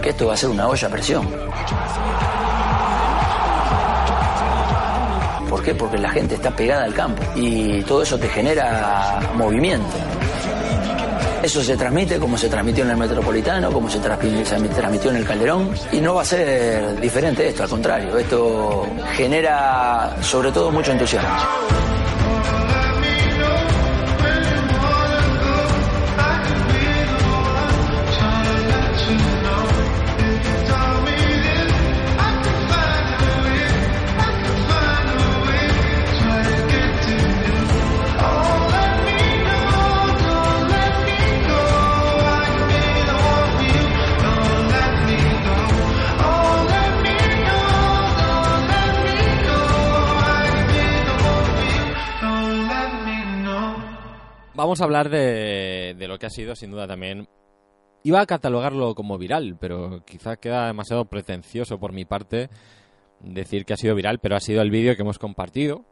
[0.02, 1.28] que esto va a ser una olla a presión.
[5.50, 5.74] ¿Por qué?
[5.74, 9.96] Porque la gente está pegada al campo y todo eso te genera movimiento.
[11.46, 15.18] Eso se transmite como se transmitió en el Metropolitano, como se transmi- se transmitió en
[15.18, 20.72] el Calderón y no va a ser diferente esto, al contrario, esto genera sobre todo
[20.72, 21.30] mucho entusiasmo.
[54.66, 57.28] Vamos a hablar de, lo que ha sido, sin duda también.
[58.02, 62.50] Iba a catalogarlo como viral, pero quizá queda demasiado pretencioso por mi parte
[63.20, 65.86] decir que ha sido viral, pero ha sido el vídeo que hemos compartido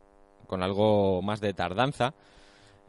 [0.48, 2.16] con algo más de tardanza,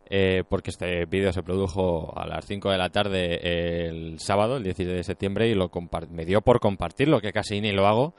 [0.09, 4.62] eh, porque este vídeo se produjo a las 5 de la tarde el sábado, el
[4.62, 5.70] 17 de septiembre, y lo
[6.09, 8.14] me dio por compartirlo, que casi ni lo hago.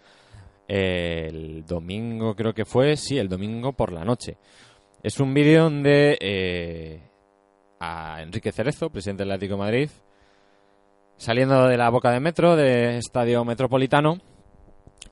[0.68, 4.38] el domingo creo que fue, sí, el domingo por la noche.
[5.02, 7.15] Es un vídeo donde eh,
[7.80, 9.90] a Enrique Cerezo, presidente del Atlético Madrid,
[11.18, 14.20] saliendo de la boca de metro de Estadio Metropolitano,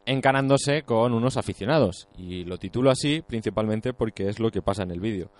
[0.05, 2.07] encarándose con unos aficionados.
[2.17, 5.31] Y lo titulo así principalmente porque es lo que pasa en el vídeo.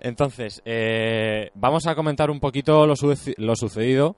[0.00, 2.94] Entonces, eh, vamos a comentar un poquito lo,
[3.36, 4.16] lo sucedido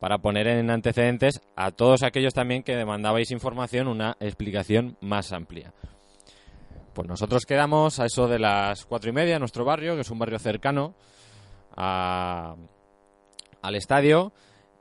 [0.00, 5.72] para poner en antecedentes a todos aquellos también que demandabais información una explicación más amplia.
[6.94, 10.10] Pues nosotros quedamos a eso de las cuatro y media en nuestro barrio, que es
[10.10, 10.94] un barrio cercano
[11.78, 12.56] a-
[13.62, 14.32] al estadio.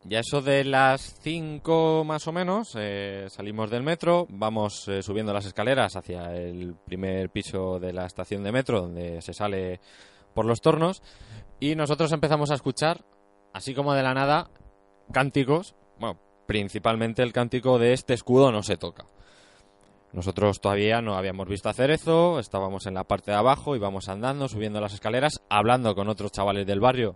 [0.09, 5.01] Y a eso de las 5 más o menos eh, salimos del metro, vamos eh,
[5.03, 9.81] subiendo las escaleras hacia el primer piso de la estación de metro donde se sale
[10.33, 11.01] por los tornos
[11.59, 13.03] y nosotros empezamos a escuchar,
[13.53, 14.49] así como de la nada,
[15.11, 19.05] cánticos, bueno, principalmente el cántico de este escudo no se toca.
[20.13, 24.47] Nosotros todavía no habíamos visto a Cerezo, estábamos en la parte de abajo, íbamos andando,
[24.47, 27.15] subiendo las escaleras, hablando con otros chavales del barrio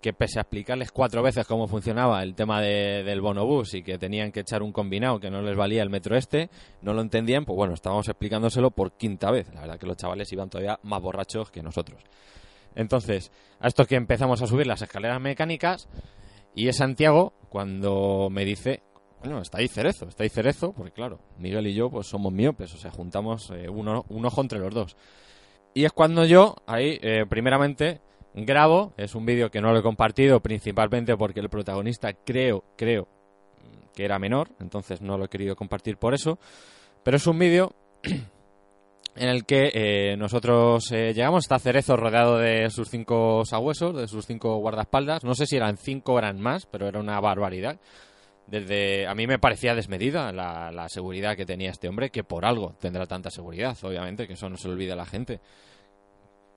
[0.00, 3.98] que pese a explicarles cuatro veces cómo funcionaba el tema de- del bonobús y que
[3.98, 6.50] tenían que echar un combinado que no les valía el metro este,
[6.82, 9.52] no lo entendían, pues bueno, estábamos explicándoselo por quinta vez.
[9.52, 12.00] La verdad que los chavales iban todavía más borrachos que nosotros.
[12.76, 15.88] Entonces, a esto que empezamos a subir las escaleras mecánicas
[16.54, 18.82] y es Santiago cuando me dice,
[19.20, 22.74] bueno, está ahí Cerezo, está ahí Cerezo, porque claro, Miguel y yo pues somos miopes,
[22.74, 24.96] o sea, juntamos eh, uno, un ojo entre los dos.
[25.74, 28.00] Y es cuando yo, ahí, eh, primeramente,
[28.34, 33.08] grabo, es un vídeo que no lo he compartido principalmente porque el protagonista creo, creo
[33.94, 36.38] que era menor, entonces no lo he querido compartir por eso,
[37.02, 37.74] pero es un vídeo
[39.16, 44.06] en el que eh, nosotros eh, llegamos, está Cerezo rodeado de sus cinco sabuesos, de
[44.06, 47.80] sus cinco guardaespaldas, no sé si eran cinco o eran más, pero era una barbaridad.
[48.48, 52.74] Desde, a mí me parecía desmedida la, seguridad que tenía este hombre, que por algo
[52.80, 55.40] tendrá tanta seguridad, obviamente, que eso no se le olvida a la gente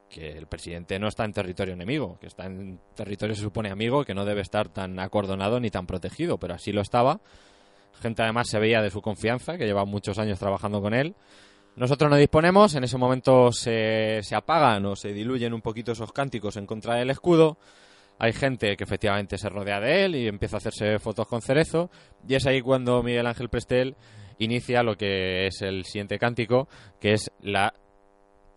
[0.09, 4.03] que el presidente no está en territorio enemigo, que está en territorio se supone amigo,
[4.03, 7.21] que no debe estar tan acordonado ni tan protegido, pero así lo estaba.
[8.01, 11.15] Gente además se veía de su confianza, que lleva muchos años trabajando con él.
[11.77, 16.11] Nosotros no disponemos, en ese momento se, se apagan o se diluyen un poquito esos
[16.11, 17.57] cánticos en contra del escudo.
[18.23, 21.89] Hay gente que efectivamente se rodea de él y empieza a hacerse fotos con Cerezo.
[22.27, 23.95] Y es ahí cuando Miguel Ángel Prestel
[24.37, 26.67] inicia lo que es el siguiente cántico,
[26.99, 27.73] que es la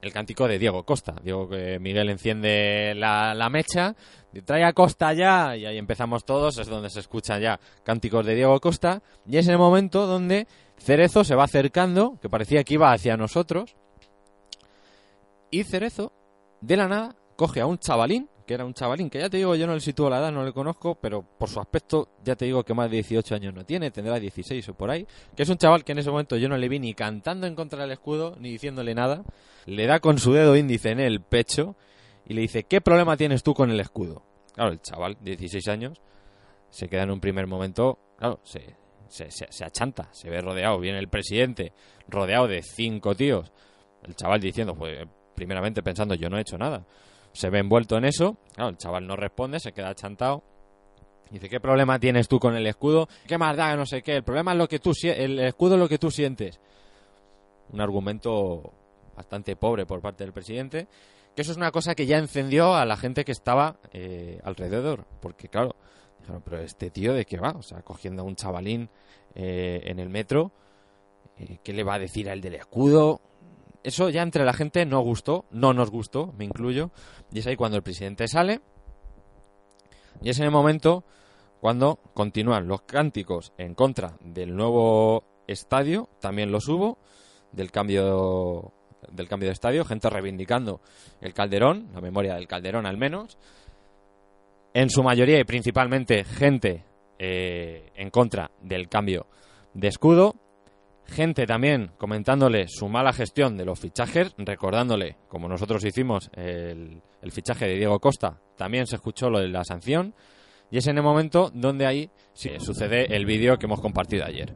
[0.02, 1.14] el cántico de Diego Costa.
[1.22, 3.96] Diego que Miguel enciende la, mecha,
[4.44, 8.34] trae a Costa ya, y ahí empezamos todos, es donde se escuchan ya cánticos de
[8.34, 10.46] Diego Costa, y es el momento donde
[10.76, 13.74] Cerezo se va acercando, que parecía que iba hacia nosotros,
[15.50, 16.12] y Cerezo,
[16.60, 19.54] de la nada, coge a un chavalín, que era un chavalín, que ya te digo,
[19.54, 22.44] yo no le sitúo la edad, no le conozco, pero por su aspecto ya te
[22.44, 25.48] digo que más de 18 años no tiene, tendrá 16 o por ahí, que es
[25.48, 27.92] un chaval que en ese momento yo no le vi ni cantando en contra del
[27.92, 29.24] escudo, ni diciéndole nada,
[29.66, 31.76] le da con su dedo índice en el pecho
[32.26, 34.22] y le dice, ¿qué problema tienes tú con el escudo?
[34.54, 36.00] Claro, el chaval, 16 años,
[36.70, 38.76] se queda en un primer momento, claro, se,
[39.08, 41.72] se, se, se achanta, se ve rodeado, viene el presidente,
[42.08, 43.52] rodeado de cinco tíos,
[44.02, 46.84] el chaval diciendo, pues primeramente pensando, yo no he hecho nada,
[47.34, 50.44] se ve envuelto en eso, claro, el chaval no responde, se queda achantado,
[51.30, 53.08] dice, ¿qué problema tienes tú con el escudo?
[53.26, 53.76] ¿Qué más da?
[53.76, 56.10] No sé qué, el problema es lo que tú, el escudo es lo que tú
[56.10, 56.60] sientes.
[57.70, 58.72] Un argumento
[59.16, 60.86] bastante pobre por parte del presidente,
[61.34, 65.04] que eso es una cosa que ya encendió a la gente que estaba eh, alrededor,
[65.20, 65.74] porque claro,
[66.20, 68.88] dijeron, pero este tío de qué va, o sea, cogiendo a un chavalín
[69.34, 70.52] eh, en el metro,
[71.36, 73.20] eh, ¿qué le va a decir al del escudo?
[73.84, 76.90] Eso ya entre la gente no gustó, no nos gustó, me incluyo,
[77.30, 78.62] y es ahí cuando el presidente sale,
[80.22, 81.04] y es en el momento
[81.60, 86.98] cuando continúan los cánticos en contra del nuevo estadio, también los hubo,
[87.52, 88.72] del cambio
[89.10, 90.80] del cambio de estadio, gente reivindicando
[91.20, 93.36] el Calderón, la memoria del Calderón al menos,
[94.72, 96.84] en su mayoría y principalmente gente
[97.18, 99.26] eh, en contra del cambio
[99.74, 100.36] de escudo,
[101.06, 107.66] gente también comentándole su mala gestión de los fichajes, recordándole, como nosotros hicimos, el, fichaje
[107.66, 110.14] de Diego Costa, también se escuchó lo de la sanción,
[110.70, 114.52] y es en el momento donde ahí sí, sucede el vídeo que hemos compartido ayer.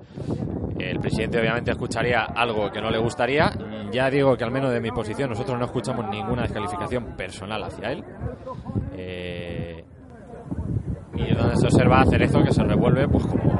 [0.79, 3.53] El presidente obviamente escucharía algo que no le gustaría.
[3.93, 7.93] Ya digo que al menos de mi posición nosotros no escuchamos ninguna descalificación personal hacia
[7.93, 8.05] él.
[8.97, 9.85] Eh,
[11.15, 13.59] y donde se observa a Cerezo que se revuelve pues como,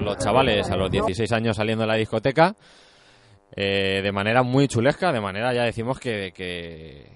[0.00, 2.54] los chavales a los 16 años saliendo de la discoteca.
[3.56, 7.10] eh, de manera muy chulesca, de manera ya decimos que, que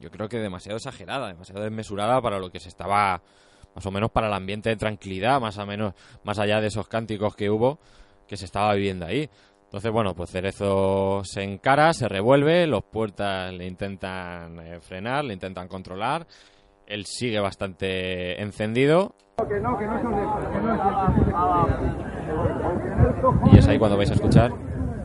[0.00, 3.20] yo creo que demasiado exagerada, demasiado desmesurada para lo que se estaba
[3.74, 6.86] más o menos para el ambiente de tranquilidad, más o menos más allá de esos
[6.88, 7.78] cánticos que hubo
[8.26, 9.28] que se estaba viviendo ahí.
[9.64, 15.32] Entonces, bueno, pues Cerezo se encara, se revuelve, los puertas le intentan eh, frenar, le
[15.32, 16.26] intentan controlar.
[16.86, 19.14] Él sigue bastante encendido
[23.52, 24.52] y es ahí cuando vais a escuchar.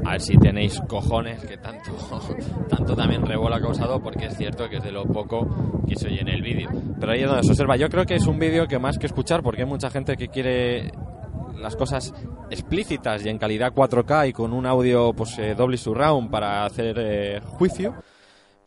[0.05, 1.91] A ver si tenéis cojones que tanto,
[2.69, 6.07] tanto también revuelo ha causado, porque es cierto que es de lo poco que se
[6.07, 6.69] oye en el vídeo.
[6.99, 7.75] Pero ahí es donde se observa.
[7.75, 10.29] Yo creo que es un vídeo que más que escuchar, porque hay mucha gente que
[10.29, 10.91] quiere
[11.57, 12.13] las cosas
[12.49, 16.95] explícitas y en calidad 4K y con un audio pues eh, doble surround para hacer
[16.99, 17.95] eh, juicio.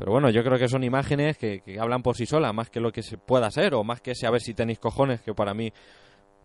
[0.01, 2.81] Pero bueno, yo creo que son imágenes que, que hablan por sí solas, más que
[2.81, 5.35] lo que se pueda ser, o más que ese a ver si tenéis cojones, que
[5.35, 5.75] para mí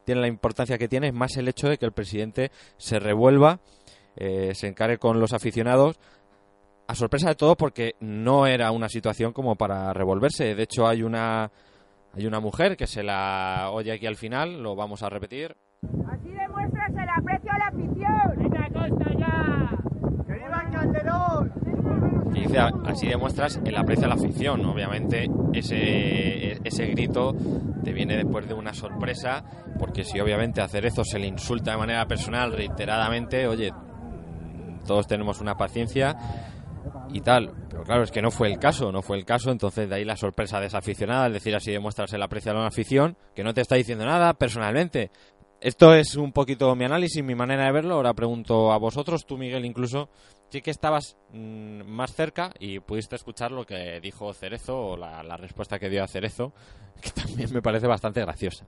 [0.03, 3.62] tiene la importancia que tiene, es más el hecho de que el presidente se revuelva,
[4.18, 5.97] eh, se encare con los aficionados,
[6.86, 10.53] a sorpresa de todo porque no era una situación como para revolverse.
[10.53, 11.49] De hecho, hay una,
[12.14, 15.56] hay una mujer que se la oye aquí al final, lo vamos a repetir.
[16.12, 18.34] Así demuestras el aprecio a la afición.
[18.36, 19.78] ¡Venga, Costa ya!
[20.28, 21.64] ¡Que viva Calderón!
[22.36, 24.66] Que dice así demuestras el aprecio a la afición.
[24.66, 27.34] Obviamente ese, ese grito
[27.84, 29.44] te viene después de una sorpresa,
[29.80, 33.72] porque si obviamente a Cerezo se le insulta de manera personal reiteradamente, oye,
[34.86, 36.16] todos tenemos una paciencia
[37.12, 37.52] y tal.
[37.70, 40.06] Pero claro, es que no fue el caso, no fue el caso, entonces de ahí
[40.06, 43.62] la sorpresa desaficionada, es decir, así demuestras el aprecio a la afición, que no te
[43.62, 45.12] está diciendo nada personalmente.
[45.62, 47.96] Esto es un poquito mi análisis, mi manera de verlo.
[47.96, 50.10] Ahora pregunto a vosotros, tú Miguel incluso,
[50.50, 55.24] sí que estabas mm, más cerca y pudiste escuchar lo que dijo Cerezo o la,
[55.24, 56.54] la respuesta que dio a Cerezo,
[57.02, 58.66] que también me parece bastante graciosa.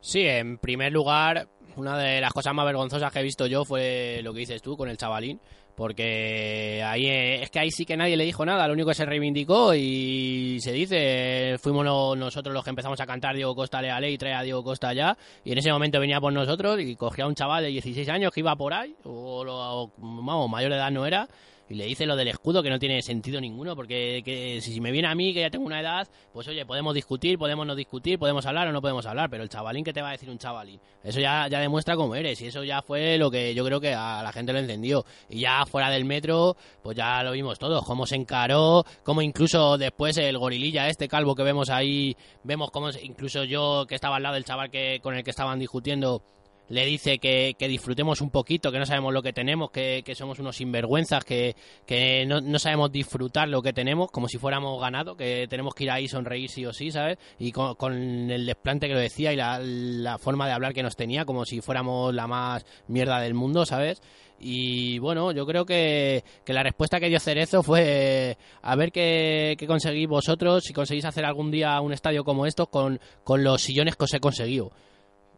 [0.00, 4.20] Sí, en primer lugar, una de las cosas más vergonzosas que he visto yo fue
[4.22, 5.40] lo que dices tú con el chavalín,
[5.78, 8.94] porque ahí eh, es que ahí sí que nadie le dijo nada, lo único que
[8.96, 13.80] se reivindicó y se dice, fuimos no- nosotros los que empezamos a cantar Diego Costa
[13.80, 16.96] le ley trae a Diego Costa allá, y en ese momento venía por nosotros y
[16.96, 20.72] cogía a un chaval de 16 años que iba por ahí, o, o, vamos, mayor
[20.72, 21.28] de edad no era,
[21.68, 24.90] y le dice lo del escudo que no tiene sentido ninguno, porque que si me
[24.90, 28.18] viene a mí, que ya tengo una edad, pues oye, podemos discutir, podemos no discutir,
[28.18, 30.38] podemos hablar o no podemos hablar, pero el chavalín, ¿qué te va a decir un
[30.38, 30.80] chavalín?
[31.02, 33.94] Eso ya, ya demuestra cómo eres, y eso ya fue lo que yo creo que
[33.94, 35.04] a la gente lo encendió.
[35.28, 39.76] Y ya fuera del metro, pues ya lo vimos todos, cómo se encaró, cómo incluso
[39.76, 44.22] después el gorililla, este calvo que vemos ahí, vemos cómo incluso yo que estaba al
[44.22, 46.22] lado del chaval que con el que estaban discutiendo,
[46.68, 50.14] le dice que, que disfrutemos un poquito, que no sabemos lo que tenemos, que, que
[50.14, 51.56] somos unos sinvergüenzas, que,
[51.86, 55.84] que no, no sabemos disfrutar lo que tenemos, como si fuéramos ganado, que tenemos que
[55.84, 57.18] ir ahí sonreír sí o sí, ¿sabes?
[57.38, 60.82] Y con, con el desplante que lo decía y la, la forma de hablar que
[60.82, 64.02] nos tenía, como si fuéramos la más mierda del mundo, ¿sabes?
[64.40, 69.56] Y bueno, yo creo que, que la respuesta que dio Cerezo fue a ver qué,
[69.58, 73.62] qué conseguís vosotros, si conseguís hacer algún día un estadio como estos con, con los
[73.62, 74.70] sillones que os he conseguido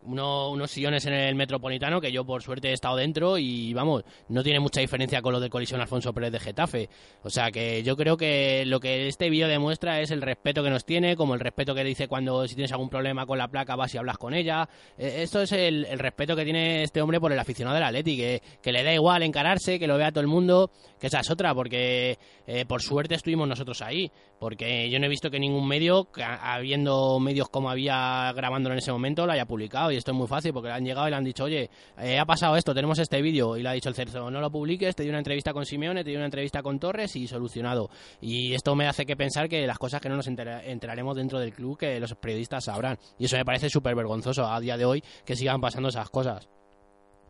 [0.03, 4.05] uno- unos sillones en el Metropolitano que yo por suerte he estado dentro y vamos,
[4.29, 6.89] no tiene mucha diferencia con lo del colisión Alfonso Pérez de Getafe.
[7.23, 10.71] O sea que yo creo que lo que este vídeo demuestra es el respeto que
[10.71, 13.77] nos tiene, como el respeto que dice cuando si tienes algún problema con la placa
[13.77, 14.69] vas y hablas con ella.
[14.99, 18.17] Eh, Esto es el, el respeto que tiene este hombre por el aficionado del Atleti,
[18.17, 20.71] que, que le da igual encararse, que lo vea todo el mundo,
[21.01, 24.11] que esa es otra, porque eh, por suerte estuvimos nosotros ahí,
[24.41, 26.09] porque yo no he visto que ningún medio,
[26.43, 29.93] habiendo medios como había grabándolo en ese momento, lo haya publicado.
[29.93, 31.69] Y esto es muy fácil, porque le han llegado y le han dicho, oye,
[31.99, 33.57] eh, ha pasado esto, tenemos este vídeo.
[33.57, 36.03] Y le ha dicho el Cerzo, no lo publiques, te di una entrevista con Simeone,
[36.03, 37.91] te di una entrevista con Torres y solucionado.
[38.21, 41.39] Y esto me hace que pensar que las cosas que no nos entera- enteraremos dentro
[41.39, 42.99] del club, que los periodistas sabrán.
[43.19, 46.49] Y eso me parece súper vergonzoso a día de hoy que sigan pasando esas cosas.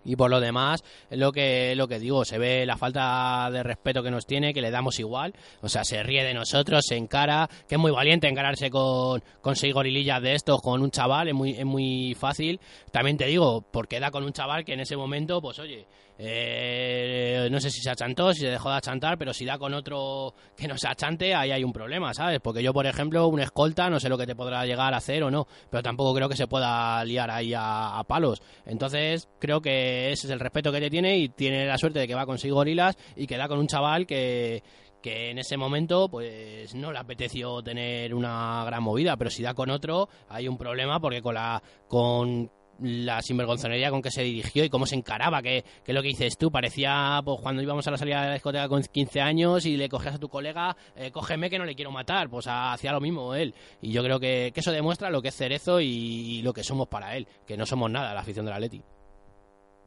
[0.05, 4.03] Y por lo demás, lo que, lo que digo, se ve la falta de respeto
[4.03, 5.35] que nos tiene, que le damos igual.
[5.63, 9.57] O sea, se ríe de nosotros, se encara, que es muy valiente encararse con, con
[9.57, 12.61] seis gorilillas de estos, con un chaval, es muy, es muy fácil.
[12.93, 15.87] También te digo, porque da con un chaval que en ese momento, pues oye,
[16.23, 19.73] eh, no sé si se achantó, si se dejó de achantar, pero si da con
[19.73, 22.41] otro que no se achante, ahí hay un problema, ¿sabes?
[22.41, 25.23] Porque yo, por ejemplo, un escolta, no sé lo que te podrá llegar a hacer
[25.23, 28.43] o no, pero tampoco creo que se pueda liar ahí a palos.
[28.67, 32.09] Entonces, creo que ese es el respeto que te tiene y tiene la suerte de
[32.09, 34.63] que va con seis gorilas y que da con un chaval que
[35.01, 39.55] que en ese momento pues no le apeteció tener una gran movida, pero si da
[39.55, 42.51] con otro hay un problema porque con la con
[42.83, 46.39] la sinvergonzonería con que se dirigió y cómo se encaraba, que, que lo que dices
[46.39, 49.77] tú, parecía pues cuando íbamos a la salida de la discoteca con 15 años y
[49.77, 53.01] le cogías a tu colega, eh, cógeme que no le quiero matar, pues hacía lo
[53.01, 53.55] mismo él.
[53.83, 56.89] Y yo creo que, eso demuestra lo que es Cerezo y, y lo que somos
[56.89, 58.83] para él, que no somos nada la afición del Atleti.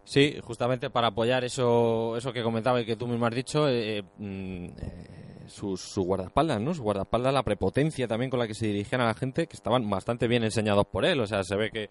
[0.05, 4.03] Sí, justamente para apoyar eso, eso que comentaba y que tú mismo has dicho, eh,
[4.17, 6.73] mm, eh, sus guardaespaldas, ¿no?
[6.73, 9.89] Su guardaespaldas, la prepotencia también con la que se dirigían a la gente, que estaban
[9.89, 11.19] bastante bien enseñados por él.
[11.21, 11.89] O sea, se ve que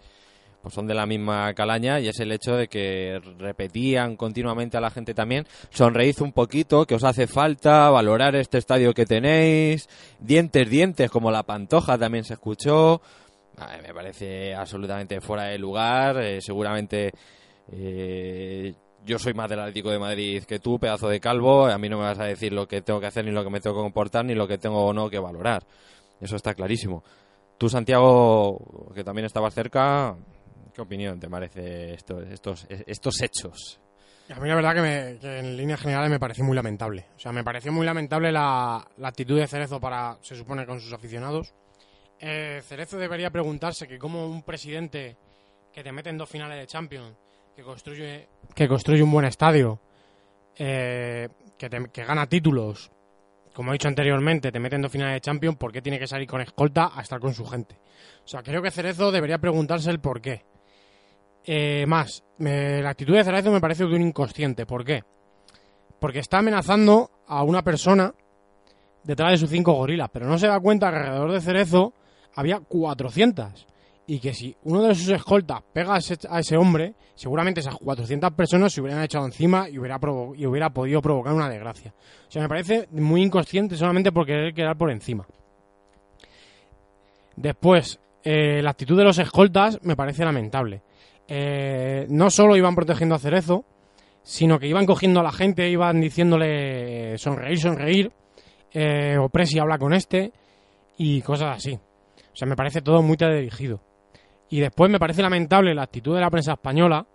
[0.63, 4.81] pues son de la misma calaña y es el hecho de que repetían continuamente a
[4.81, 9.89] la gente también, sonreíd un poquito, que os hace falta, valorar este estadio que tenéis,
[10.21, 13.03] dientes, dientes, como la pantoja también se escuchó.
[13.83, 17.13] Me parece absolutamente fuera de lugar, eh, seguramente
[17.71, 21.67] eh, yo soy más del Atlético de Madrid que tú, pedazo de calvo.
[21.67, 23.51] A mí no me vas a decir lo que tengo que hacer, ni lo que
[23.51, 25.65] me tengo que comportar, ni lo que tengo o no que valorar.
[26.21, 27.03] Eso está clarísimo.
[27.59, 30.17] Tú, Santiago, que también estabas cerca,
[30.75, 33.81] ¿qué opinión te merece estos, estos, estos hechos?
[34.35, 37.07] A mí la verdad que, me- en líneas generales me pareció muy lamentable.
[37.17, 40.81] O sea, me pareció muy lamentable la, la actitud de Cerezo para, se supone, con
[40.81, 41.53] sus aficionados.
[42.21, 45.17] Eh, Cerezo debería preguntarse que como un presidente
[45.73, 47.17] que te mete en dos finales de Champions,
[47.57, 49.81] que construye, que construye un buen estadio,
[50.57, 51.29] eh,
[51.59, 52.91] que, te- que gana títulos,
[53.55, 56.07] como he dicho anteriormente, te mete en dos finales de Champions, ¿por qué tiene que
[56.07, 57.79] salir con escolta a estar con su gente?
[58.25, 60.45] O sea, creo que Cerezo debería preguntarse el por qué.
[61.45, 64.65] Eh, más, me- la actitud de Cerezo me parece de un inconsciente.
[64.65, 65.03] ¿Por qué?
[66.01, 68.15] Porque está amenazando a una persona
[69.05, 71.93] detrás de sus cinco gorilas, pero no se da cuenta que alrededor de Cerezo
[72.35, 73.67] había 400.
[74.07, 78.73] Y que si uno de sus escoltas pega a ese, hombre, seguramente esas 400 personas
[78.73, 79.99] se hubieran echado encima y hubiera,
[80.37, 81.95] y hubiera podido provocar una desgracia.
[82.29, 85.27] O sea, me parece muy inconsciente solamente por querer quedar por encima.
[87.37, 90.83] Después, eh, la actitud de los escoltas me parece lamentable.
[91.27, 93.65] Eh, no solo iban protegiendo a Cerezo,
[94.23, 98.13] sino que iban cogiendo a la gente, iban diciéndole sonreír, sonreír,
[98.73, 100.33] eh, o Presi habla con este,
[100.99, 101.75] y cosas así.
[101.75, 103.81] O sea, me parece todo muy dirigido.
[104.53, 107.07] Y después me parece lamentable la actitud de la prensa española,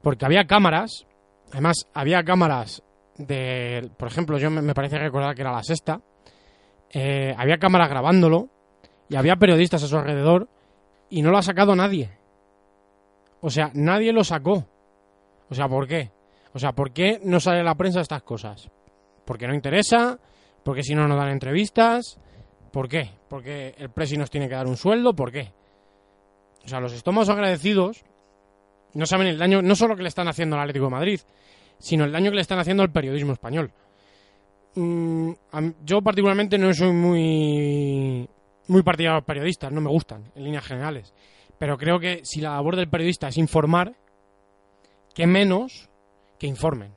[0.00, 1.06] porque había cámaras,
[1.52, 2.82] además había cámaras
[3.18, 6.00] de, por ejemplo, yo me, parece recordar que era la sexta,
[6.88, 8.48] eh, había cámaras grabándolo,
[9.10, 10.48] y había periodistas a su alrededor,
[11.10, 12.16] y no lo ha sacado nadie.
[13.42, 14.66] O sea, nadie lo sacó.
[15.50, 16.12] O sea, ¿por qué?
[16.54, 18.70] O sea, ¿por qué no sale a la prensa estas cosas?
[19.26, 20.18] Porque no interesa,
[20.62, 22.18] porque si no nos dan entrevistas,
[22.72, 23.10] ¿por qué?
[23.28, 25.52] Porque el presi nos tiene que dar un sueldo, ¿por qué?
[26.64, 28.04] O sea, los estómagos agradecidos
[28.94, 31.20] no saben el daño, no solo que le están haciendo al Atlético de Madrid,
[31.78, 33.72] sino el daño que le están haciendo al periodismo español.
[34.76, 35.32] Mm,
[35.84, 38.28] yo particularmente no soy muy
[38.66, 41.14] muy partidario de los periodistas, no me gustan en líneas generales,
[41.58, 43.94] pero creo que si la labor del periodista es informar,
[45.14, 45.90] que menos
[46.38, 46.92] que informen.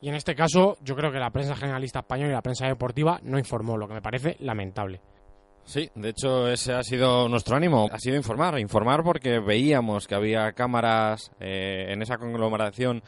[0.00, 3.20] Y en este caso, yo creo que la prensa generalista española y la prensa deportiva
[3.22, 5.00] no informó, lo que me parece lamentable.
[5.68, 10.14] Sí, de hecho ese ha sido nuestro ánimo, ha sido informar, informar porque veíamos que
[10.14, 13.02] había cámaras eh, en esa conglomeración.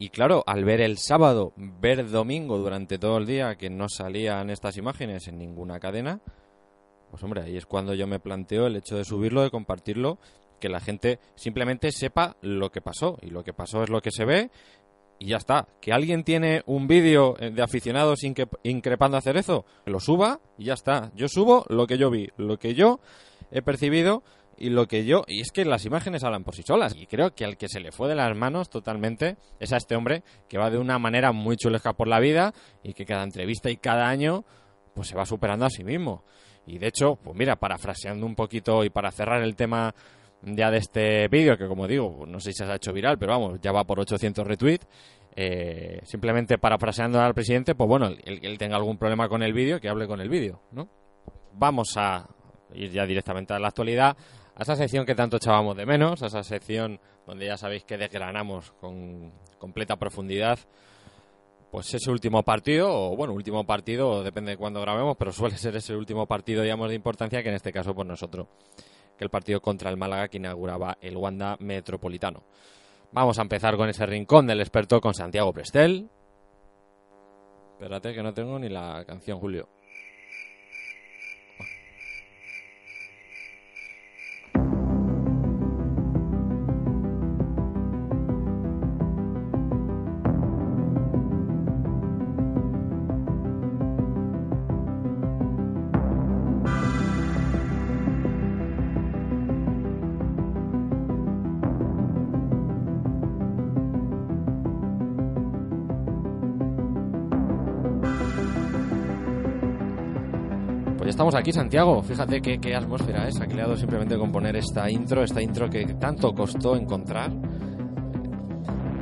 [0.00, 4.50] Y claro, al ver el sábado, ver domingo durante todo el día que no salían
[4.50, 6.20] estas imágenes en ninguna cadena,
[7.12, 10.18] pues hombre, ahí es cuando yo me planteo el hecho de subirlo, de compartirlo,
[10.58, 13.18] que la gente simplemente sepa lo que pasó.
[13.22, 14.50] Y lo que pasó es lo que se ve
[15.20, 15.68] y ya está.
[15.80, 18.20] Que alguien tiene un vídeo eh, de aficionados
[18.64, 21.12] increpando a Cerezo, lo suba y ya está.
[21.14, 23.00] Yo subo lo que yo vi, lo que yo
[23.52, 24.24] he percibido
[24.56, 25.24] y lo que yo...
[25.28, 26.94] Y es que las imágenes hablan por sí solas.
[26.96, 29.94] Y creo que al que se le fue de las manos totalmente es a este
[29.94, 33.70] hombre que va de una manera muy chulesca por la vida y que cada entrevista
[33.70, 34.44] y cada año
[34.94, 36.24] pues se va superando a sí mismo.
[36.66, 39.94] Y de hecho, pues mira, parafraseando un poquito y para cerrar el tema
[40.42, 43.32] ya de este vídeo, que como digo, no sé si se ha hecho viral, pero
[43.32, 44.86] vamos, ya va por 800 retweets.
[45.36, 49.80] eh, simplemente parafraseando al presidente, pues bueno, que él tenga algún problema con el vídeo,
[49.80, 50.88] que hable con el vídeo, ¿no?
[51.52, 52.28] Vamos a
[52.74, 54.16] ir ya directamente a la actualidad,
[54.56, 57.96] a esa sección que tanto echábamos de menos, a esa sección donde ya sabéis que
[57.96, 60.58] desgranamos con completa profundidad
[61.70, 65.76] pues ese último partido, o bueno, último partido, depende de cuándo grabemos, pero suele ser
[65.76, 68.48] ese último partido, digamos, de importancia, que en este caso, pues nosotros,
[69.24, 72.42] el partido contra el Málaga que inauguraba el Wanda Metropolitano.
[73.12, 76.08] Vamos a empezar con ese rincón del experto con Santiago Prestel.
[77.72, 79.68] Espérate que no tengo ni la canción, Julio.
[111.30, 112.02] Estamos aquí, Santiago.
[112.02, 113.40] Fíjate qué, qué atmósfera es.
[113.40, 117.30] Ha creado simplemente con poner esta intro, esta intro que tanto costó encontrar.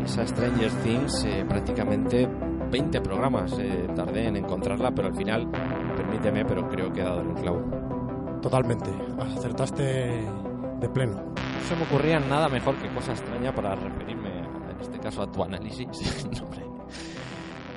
[0.05, 2.29] Esa Stranger Things, eh, prácticamente
[2.71, 5.51] 20 programas eh, tardé en encontrarla, pero al final,
[5.97, 7.63] permíteme, pero creo que he dado en el clavo.
[8.43, 8.91] Totalmente.
[9.19, 11.15] Acertaste de pleno.
[11.15, 15.33] No se me ocurría nada mejor que cosa extraña para referirme, en este caso, a
[15.33, 15.87] tu análisis.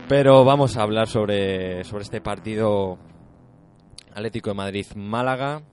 [0.09, 2.97] Pero vamos a hablar sobre, sobre este partido
[4.13, 5.63] Atlético de Madrid-Málaga.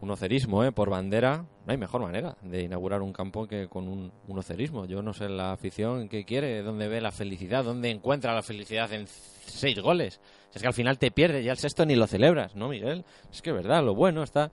[0.00, 0.72] Un ocerismo, ¿eh?
[0.72, 1.46] Por bandera.
[1.64, 4.84] No hay mejor manera de inaugurar un campo que con un, ocerismo.
[4.84, 8.92] Yo no sé la afición que quiere, dónde ve la felicidad, dónde encuentra la felicidad
[8.92, 10.20] en seis goles.
[10.52, 13.04] Es que al final te pierdes, ya el sexto ni lo celebras, ¿no, Miguel?
[13.32, 14.52] Es que es verdad, lo bueno está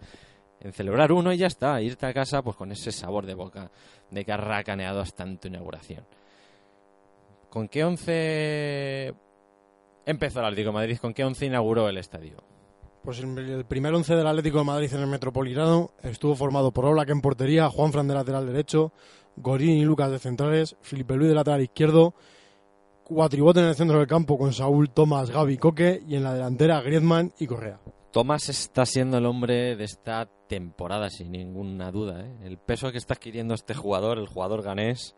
[0.62, 1.82] en celebrar uno y ya está.
[1.82, 3.72] Irte a casa pues con ese sabor de boca
[4.10, 6.06] de que has racaneado hasta tu inauguración.
[7.52, 9.14] ¿con qué once
[10.06, 10.98] empezó el Atlético de Madrid?
[10.98, 12.38] ¿Con qué once inauguró el estadio?
[13.04, 17.10] Pues el, primer once del Atlético de Madrid en el Metropolitano estuvo formado por Oblak
[17.10, 18.94] en portería, Juan Fran de lateral derecho,
[19.38, 22.14] Gorín y Lucas de centrales, Felipe Luis de lateral izquierdo,
[23.04, 26.82] cuatribote en el centro del campo con Saúl, Tomás, Gaby, Coque y en la delantera
[26.82, 27.80] Griezmann y Correa.
[28.12, 32.26] Tomás está siendo el hombre de esta temporada, sin ninguna duda.
[32.26, 32.36] ¿eh?
[32.44, 35.16] El peso que está adquiriendo este jugador, el jugador ganés,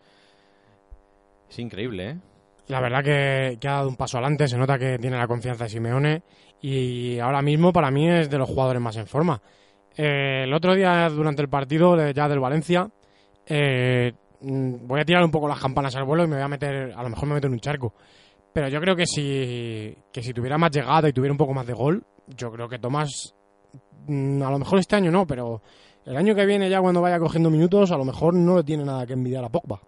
[1.50, 2.10] es increíble.
[2.12, 2.18] ¿eh?
[2.68, 5.70] La verdad que, ha dado un paso adelante, se nota que tiene la confianza de
[5.70, 6.24] Simeone
[6.61, 9.41] y ahora mismo para mí es de los jugadores más en forma.
[9.95, 12.89] Eh, el otro día, durante el partido ya del Valencia,
[13.45, 16.47] eh, mm, voy a tirar un poco las campanas al vuelo y me voy a
[16.47, 17.93] meter, a lo mejor me meto en un charco.
[18.53, 21.68] Pero yo creo que si, que si tuviera más llegada y tuviera un poco más
[21.68, 23.36] de gol, yo creo que Tomás,
[24.07, 25.61] mm, a lo mejor este año no, pero
[26.05, 28.86] el año que viene ya cuando vaya cogiendo minutos, a lo mejor no le tiene
[28.86, 29.82] nada que envidiar a Pogba.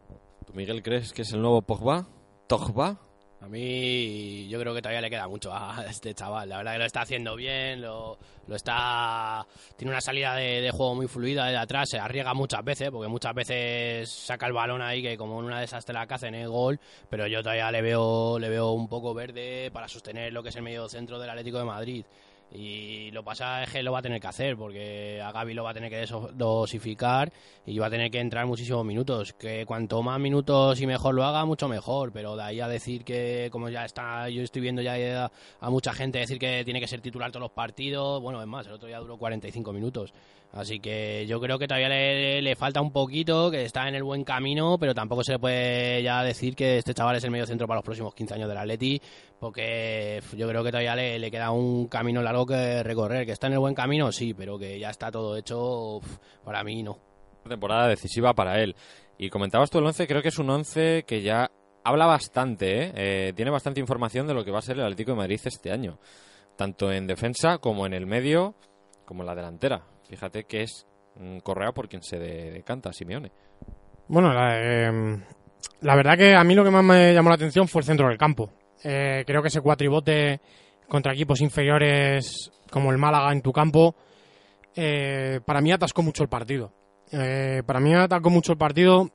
[0.46, 2.08] ¿Tú, Miguel, crees que es el nuevo Pogba?
[2.48, 2.98] ¿Togba?
[3.42, 6.50] A mí yo creo que todavía le queda mucho a este chaval.
[6.50, 8.18] La verdad que lo está haciendo bien, lo,
[8.48, 12.90] lo está tiene una salida de, juego muy fluida de atrás, se arriesga muchas veces,
[12.90, 16.08] porque muchas veces saca el balón ahí que como en una de esas te la
[16.08, 16.80] cacen el gol,
[17.10, 20.56] pero yo todavía le veo le veo un poco verde para sostener lo que es
[20.56, 22.06] el medio centro del Atlético de Madrid.
[22.52, 25.64] Y lo pasa es que lo va a tener que hacer, porque a Gaby lo
[25.64, 27.32] va a tener que dosificar
[27.66, 29.34] y va a tener que entrar muchísimos minutos.
[29.34, 32.12] Que cuanto más minutos y mejor lo haga, mucho mejor.
[32.14, 35.94] Pero de ahí a decir que, como ya está, yo estoy viendo ya a mucha
[35.94, 38.22] gente decir que tiene que ser titular todos los partidos.
[38.22, 40.14] Bueno, es más, el otro día duró 45 minutos.
[40.56, 44.24] Así que yo creo que todavía le, falta un poquito, que está en el buen
[44.24, 47.68] camino, pero tampoco se le puede ya decir que este chaval es el medio centro
[47.68, 49.02] para los próximos 15 años del Atleti,
[49.38, 53.26] porque yo creo que todavía le, queda un camino largo que recorrer.
[53.26, 56.00] Que está en el buen camino, sí, pero que ya está todo hecho,
[56.46, 57.00] para mí no.
[57.50, 58.78] temporada decisiva para él.
[59.18, 61.52] Y comentabas tú el 11, creo que es un 11 que ya
[61.84, 62.92] habla bastante, ¿eh?
[62.96, 65.74] Eh, tiene bastante información de lo que va a ser el Atlético de Madrid este
[65.74, 66.00] año.
[66.56, 68.56] Tanto en defensa como en el medio,
[69.06, 69.95] como en la delantera.
[70.10, 70.86] Fíjate que es
[71.44, 73.32] Correa por quien se de- decanta, Simeone.
[74.08, 75.18] Bueno, la, eh,
[75.82, 78.08] la verdad que a mí lo que más me llamó la atención fue el centro
[78.08, 78.52] del campo.
[78.84, 80.40] Eh, creo que ese cuatribote
[80.88, 83.96] contra equipos inferiores como el Málaga en tu campo,
[84.76, 86.72] eh, para mí atascó mucho el partido.
[87.12, 89.10] Eh, para mí atacó mucho el partido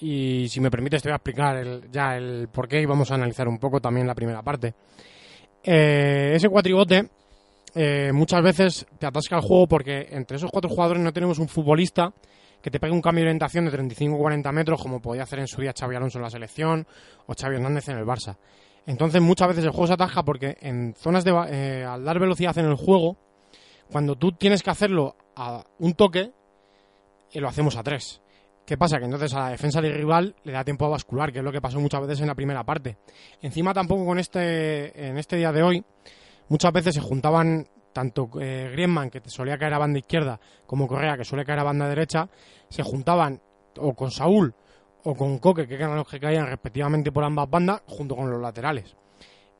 [0.00, 3.10] y si me permites te voy a explicar el- ya el por qué y vamos
[3.10, 4.74] a analizar un poco también la primera parte.
[5.62, 7.08] Ese cuatribote
[7.74, 11.48] eh, muchas veces te atasca el juego porque entre esos cuatro jugadores no tenemos un
[11.48, 12.12] futbolista
[12.60, 15.40] que te pegue un cambio de orientación de 35 o 40 metros como podía hacer
[15.40, 16.86] en su día Xavi Alonso en la selección
[17.26, 18.36] o Xavi Hernández en el Barça.
[18.86, 21.32] Entonces muchas veces el juego se atasca porque en zonas de...
[21.50, 23.16] eh, al dar velocidad en el juego,
[23.90, 26.32] cuando tú tienes que hacerlo a un toque,
[27.32, 28.20] eh, lo hacemos a tres.
[28.66, 28.98] ¿Qué pasa?
[28.98, 31.50] Que entonces a la defensa del rival le da tiempo a bascular, que es lo
[31.50, 32.96] que pasó muchas veces en la primera parte.
[33.40, 35.84] Encima tampoco con este, en este día de hoy,
[36.52, 41.16] muchas veces se juntaban tanto eh, Griezmann, que solía caer a banda izquierda, como Correa,
[41.16, 42.28] que suele caer a banda derecha,
[42.68, 43.40] se juntaban
[43.78, 44.54] o con Saúl
[45.04, 48.38] o con Coque, que eran los que caían respectivamente por ambas bandas, junto con los
[48.38, 48.94] laterales.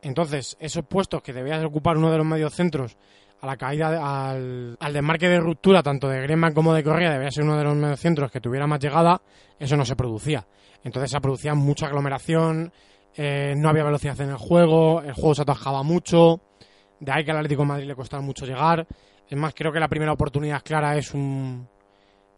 [0.03, 2.99] Entonces, esos puestos que debías ocupar uno de los mediocentros
[3.41, 7.31] a la caída, al, al desmarque de ruptura, tanto de Griezmann como de Correa, debía
[7.31, 9.23] ser uno de los mediocentros que tuviera más llegada,
[9.59, 10.47] eso no se producía.
[10.85, 12.71] Entonces se producía mucha aglomeración,
[13.15, 16.41] eh, no había velocidad en el juego, el juego se atajaba mucho,
[17.03, 18.87] de ahí que al Atlético de Madrid le costaba mucho llegar.
[19.29, 21.69] Es más, creo que la primera oportunidad clara es un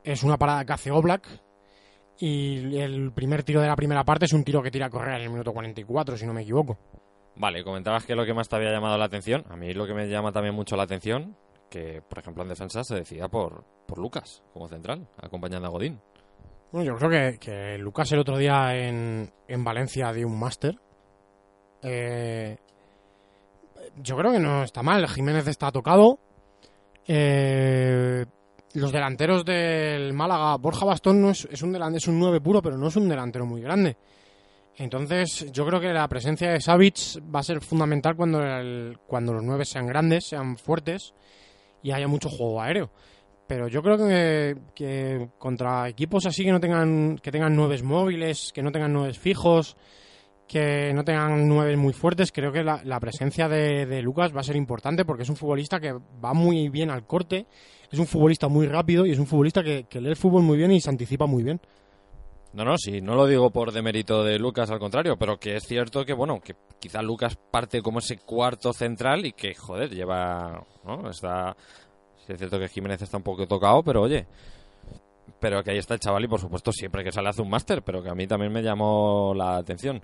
[0.02, 1.26] es una parada que hace Oblak
[2.18, 5.16] y el primer tiro de la primera parte es un tiro que tira a correr
[5.16, 6.78] en el minuto 44, si no me equivoco.
[7.36, 9.44] Vale, comentabas que lo que más te había llamado la atención.
[9.50, 11.36] A mí lo que me llama también mucho la atención,
[11.68, 16.00] que por ejemplo en defensa se decida por, por Lucas como central, acompañando a Godín.
[16.72, 20.78] Bueno, yo creo que, que Lucas el otro día en, en Valencia dio un máster.
[21.82, 22.56] Eh,
[24.02, 25.06] yo creo que no está mal.
[25.08, 26.18] Jiménez está tocado.
[27.06, 28.24] Eh,
[28.74, 32.88] los delanteros del Málaga, Borja Bastón no es, un es un 9 puro, pero no
[32.88, 33.96] es un delantero muy grande.
[34.76, 38.40] Entonces, yo creo que la presencia de Savic va a ser fundamental cuando,
[39.06, 41.14] cuando los 9 sean grandes, sean fuertes
[41.82, 42.90] y haya mucho juego aéreo.
[43.46, 43.98] Pero yo creo
[44.74, 49.18] que, contra equipos así que no tengan que tengan nueves móviles, que no tengan nueves
[49.18, 49.76] fijos,
[50.46, 54.44] que no tengan nueves muy fuertes, creo que la, la presencia de, Lucas va a
[54.44, 57.46] ser importante porque es un futbolista que va muy bien al corte,
[57.90, 60.56] es un futbolista muy rápido y es un futbolista que, que lee el fútbol muy
[60.56, 61.60] bien y se anticipa muy bien.
[62.54, 65.64] No, no, sí, no lo digo por demérito de Lucas, al contrario, pero que es
[65.64, 70.64] cierto que, bueno, que quizá Lucas parte como ese cuarto central y que, joder, lleva,
[70.84, 71.10] ¿no?
[71.10, 71.56] Está,
[72.24, 74.28] sí es cierto que Jiménez está un poco tocado, pero oye,
[75.44, 77.82] pero que ahí está el chaval y por supuesto siempre que sale hace un máster,
[77.82, 80.00] pero que a mí también me llamó la atención.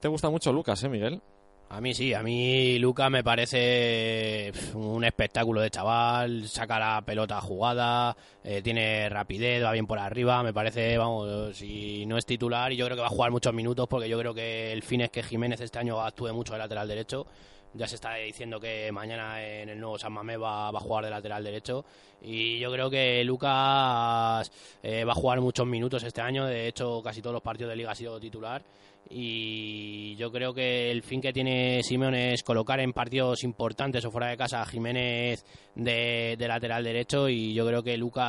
[0.00, 1.20] te gusta mucho Lucas, ¿eh, Miguel?
[1.68, 7.42] A mí sí, a mí Lucas me parece un espectáculo de chaval, saca la pelota
[7.42, 12.72] jugada, eh, tiene rapidez, va bien por arriba, me parece, vamos, si no es titular
[12.72, 15.02] y yo creo que va a jugar muchos minutos porque yo creo que el fin
[15.02, 17.26] es que Jiménez este año actúe mucho de lateral derecho.
[17.72, 21.10] Ya se está diciendo que mañana en el nuevo San Mamés va, a jugar de
[21.10, 21.84] lateral derecho
[22.20, 24.50] y yo creo que Lucas
[24.82, 27.76] eh, va a jugar muchos minutos este año, de hecho casi todos los partidos de
[27.76, 28.62] liga ha sido titular
[29.08, 34.10] y yo creo que el fin que tiene Simeone es colocar en partidos importantes o
[34.10, 35.44] fuera de casa a Jiménez
[35.74, 38.24] de, de lateral derecho y yo creo que Lucas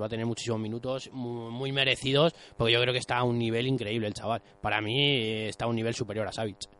[0.00, 3.38] va a tener muchísimos minutos muy, muy merecidos porque yo creo que está a un
[3.38, 4.42] nivel increíble el chaval.
[4.60, 6.79] Para mí eh, está a un nivel superior a Savic.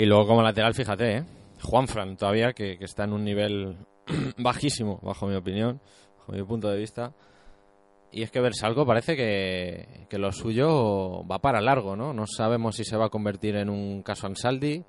[0.00, 1.24] Y luego como lateral, fíjate, ¿eh?
[1.60, 3.76] Juanfran todavía, que, está en un nivel
[4.38, 5.78] bajísimo, bajo mi opinión,
[6.20, 7.12] bajo mi punto de vista.
[8.10, 12.14] Y es que Versalco parece que, que lo suyo va para largo, ¿no?
[12.14, 14.82] No sabemos si se va a convertir en un caso Ansaldi,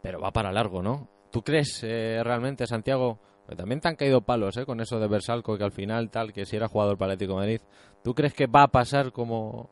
[0.00, 1.08] pero va para largo, ¿no?
[1.32, 3.18] ¿Tú crees eh, realmente, Santiago?
[3.56, 4.64] También te han caído palos, ¿eh?
[4.64, 7.40] Con eso de Versalco, que al final tal, que si era jugador para Atlético de
[7.40, 7.60] Madrid.
[8.04, 9.70] ¿Tú crees que va a pasar como...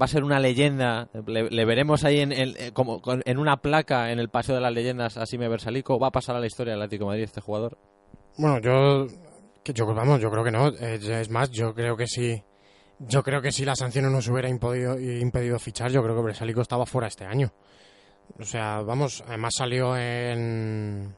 [0.00, 4.10] Va a ser una leyenda, le, veremos ahí en, el- eh, como, en una placa
[4.10, 5.98] en el Paseo de las Leyendas a Sime Versalico.
[5.98, 7.76] ¿Va a pasar a la historia del Atlético de Madrid este jugador?
[8.38, 9.06] Bueno, yo,
[9.94, 10.68] vamos, yo creo que no.
[10.68, 12.42] Es, más, yo creo que sí.
[13.00, 16.22] Yo creo que si la sanción no nos hubiera impedido, impedido fichar, yo creo que
[16.22, 17.52] Bresalico estaba fuera este año.
[18.38, 21.14] O sea, vamos, además salió en,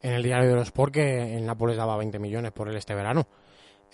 [0.00, 2.94] en el diario de los Sport que el Nápoles daba 20 millones por él este
[2.94, 3.26] verano.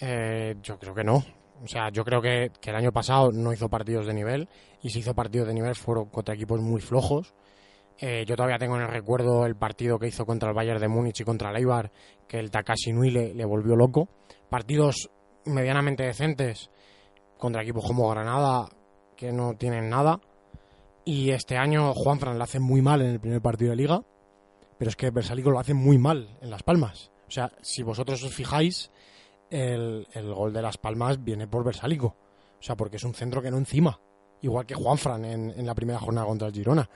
[0.01, 1.25] Eh, yo creo que no.
[1.63, 4.49] O sea, yo creo que, que el año pasado no hizo partidos de nivel
[4.83, 7.35] y si hizo partidos de nivel fueron contra equipos muy flojos.
[7.99, 10.89] Eh, yo todavía tengo en el recuerdo el partido que hizo contra el Bayern de
[10.89, 11.93] Múnich y contra el Eibar,
[12.27, 14.09] que el Takashi Nui le, volvió loco.
[14.51, 15.11] Partidos
[15.47, 16.71] medianamente decentes
[17.39, 18.69] contra equipos como Granada,
[19.17, 20.21] que no tienen nada.
[21.05, 24.03] Y este año Juanfran lo hace muy mal en el primer partido de liga,
[24.79, 27.13] pero es que Versalico lo hace muy mal en Las Palmas.
[27.29, 28.91] O sea, si vosotros os fijáis,
[29.55, 32.17] el, gol de Las Palmas viene por Versalico.
[32.59, 34.01] O sea, porque es un centro que no encima.
[34.43, 36.89] Igual que Juanfran en, en la primera jornada contra el Girona.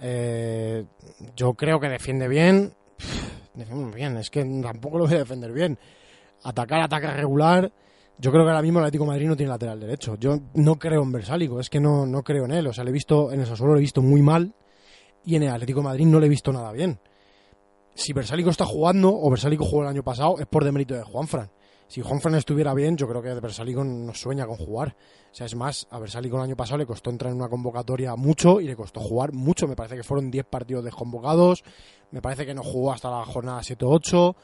[0.00, 0.84] Eh,
[1.36, 2.72] yo creo que defiende bien.
[3.54, 5.78] Defiende bien, es que tampoco lo voy a defender bien.
[6.42, 7.70] Atacar, ataca regular.
[8.18, 10.16] Yo creo que ahora mismo el Atlético Madrid no tiene lateral derecho.
[10.16, 12.66] Yo no creo en Versálico, es que no, no creo en él.
[12.66, 14.54] O sea, le he visto en el Sassuolo, le he visto muy mal.
[15.24, 16.98] Y en el Atlético Madrid no le he visto nada bien.
[17.94, 21.50] Si Versálico está jugando, o Versálico jugó el año pasado, es por demérito de Juanfran.
[21.90, 24.96] Si Juanfran estuviera bien, yo creo que Versálico no sueña con jugar.
[25.32, 28.14] O sea, es más, a Versálico el año pasado le costó entrar en una convocatoria
[28.14, 29.66] mucho y le costó jugar mucho.
[29.66, 31.64] Me parece que fueron 10 partidos desconvocados.
[32.12, 34.36] Me parece que no jugó hasta la jornada 7-8.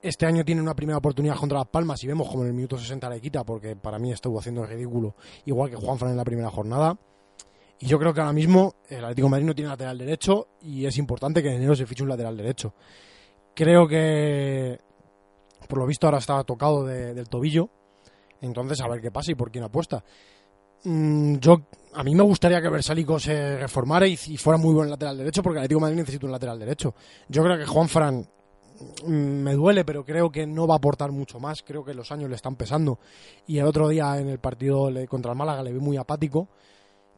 [0.00, 2.78] Este año tiene una primera oportunidad contra Las Palmas y vemos como en el minuto
[2.78, 6.24] 60 le quita porque para mí estuvo haciendo el ridículo, igual que Juanfran en la
[6.24, 6.98] primera jornada.
[7.78, 10.86] Y yo creo que ahora mismo el Atlético de Madrid no tiene lateral derecho y
[10.86, 12.72] es importante que en enero se fiche un lateral derecho.
[13.54, 14.80] Creo que,
[15.66, 17.68] por lo visto, ahora está tocado de- del tobillo.
[18.40, 20.04] Entonces, a ver qué pasa y por quién apuesta.
[20.84, 21.62] Mm, yo,
[21.94, 25.58] a mí me gustaría que Versálico se reformara y, fuera muy buen lateral derecho porque
[25.58, 26.94] el Atlético de Madrid necesita un lateral derecho.
[27.28, 28.28] Yo creo que Juanfran
[29.06, 31.62] mm, me duele, pero creo que no va a aportar mucho más.
[31.62, 32.98] Creo que los años le están pesando.
[33.46, 36.48] Y el otro día en el partido contra el Málaga le vi muy apático.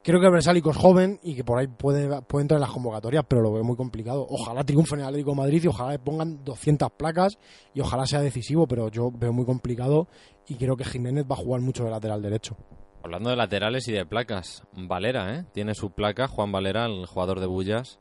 [0.09, 3.26] Creo que Versálico es joven y que por ahí puede, puede entrar en las convocatorias,
[3.28, 4.26] pero lo veo muy complicado.
[4.26, 7.38] Ojalá triunfe en el Atlético Madrid y ojalá le pongan 200 placas
[7.74, 10.09] y ojalá sea decisivo, pero yo veo muy complicado
[10.46, 12.56] y creo que Jiménez va a jugar mucho de lateral derecho.
[13.04, 15.44] Hablando de laterales y de placas, Valera, ¿eh?
[15.52, 18.00] Tiene su placa, Juan Valera, el jugador de Bullas.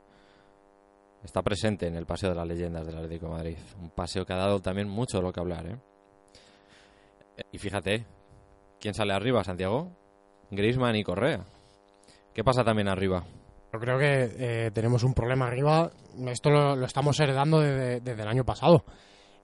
[1.26, 3.58] Está presente en el Paseo de las Leyendas del Atlético Madrid.
[3.82, 5.78] Un paseo que ha dado también mucho de lo que hablar, ¿eh?
[7.52, 8.06] Y fíjate,
[8.80, 9.92] ¿quién sale arriba, Santiago?
[10.52, 11.44] Griezmann y Correa.
[12.38, 13.26] ¿Qué pasa también arriba?
[13.74, 15.90] Yo creo que eh, tenemos un problema arriba.
[16.28, 18.86] Esto lo, estamos heredando desde, el año pasado.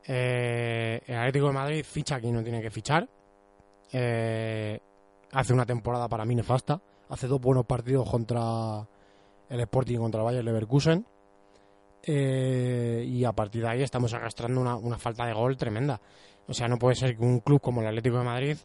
[0.05, 3.09] Eh, el Atlético de Madrid ficha quien no tiene que fichar.
[3.91, 4.79] Eh,
[5.31, 6.83] hace una temporada para mí nefasta.
[7.09, 8.87] Hace dos buenos partidos contra
[9.49, 11.07] el Sporting y contra el Bayern Leverkusen.
[12.05, 15.99] Y a partir de ahí estamos arrastrando una, falta de gol tremenda.
[16.47, 18.57] O sea, no puede ser que un club como el Atlético de Madrid,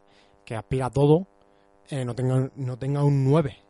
[0.45, 1.25] que aspira todo,
[1.89, 3.68] no, tenga, no tenga un 9.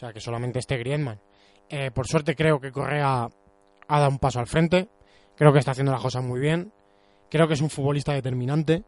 [0.00, 1.20] O sea, que solamente esté Griezmann.
[1.68, 3.28] Eh, por suerte creo que Correa
[3.86, 4.88] ha dado un paso al frente.
[5.36, 6.72] Creo que está haciendo las cosas muy bien.
[7.28, 8.82] Creo que es un futbolista determinante.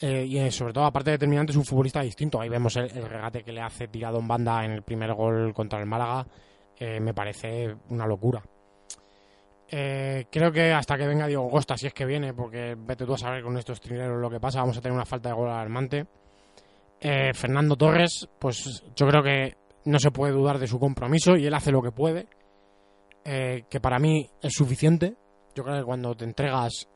[0.00, 2.40] Eh, y eh, sobre todo, aparte de determinante, es un futbolista distinto.
[2.40, 5.78] Ahí vemos el, regate que le hace tirado en banda en el primer gol contra
[5.78, 6.26] el Málaga.
[6.80, 8.42] Me parece una locura.
[9.68, 13.18] Creo que hasta que venga Diego Costa, si es que viene, porque vete tú a
[13.18, 16.06] saber con estos trineros lo que pasa, vamos a tener una falta de gol alarmante.
[16.98, 21.54] Fernando Torres, pues yo creo que no se puede dudar de su compromiso y él
[21.54, 22.28] hace lo que puede,
[23.24, 25.14] eh, que para mí es suficiente.
[25.54, 26.86] Yo creo que cuando te entregas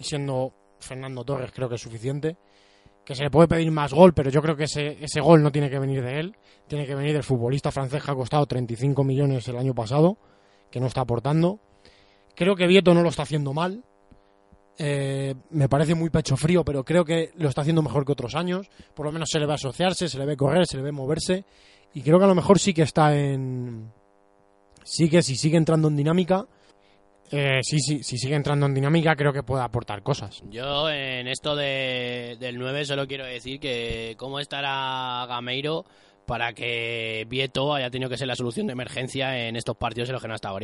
[0.00, 2.36] siendo Fernando Torres creo que es suficiente.
[3.04, 5.52] Que se le puede pedir más gol, pero yo creo que ese, ese gol no
[5.52, 6.36] tiene que venir de él.
[6.66, 10.16] Tiene que venir del futbolista francés que ha costado 35 millones el año pasado,
[10.70, 11.60] que no está aportando.
[12.34, 13.84] Creo que Vieto no lo está haciendo mal.
[14.78, 18.34] Eh, me parece muy pecho frío, pero creo que lo está haciendo mejor que otros
[18.34, 18.68] años.
[18.94, 21.44] Por lo menos se le ve asociarse, se le ve correr, se le ve moverse.
[21.94, 23.92] Y creo que a lo mejor sí que está en.
[24.82, 26.46] Sí que si sigue entrando en dinámica.
[27.30, 30.42] eh, sí, sí, si sigue entrando en dinámica, creo que puede aportar cosas.
[30.50, 35.84] Yo en esto de, del 9 solo quiero decir que cómo estará Gameiro
[36.26, 40.14] para que Vieto haya tenido que ser la solución de emergencia en estos partidos en
[40.14, 40.54] los que no ha estado.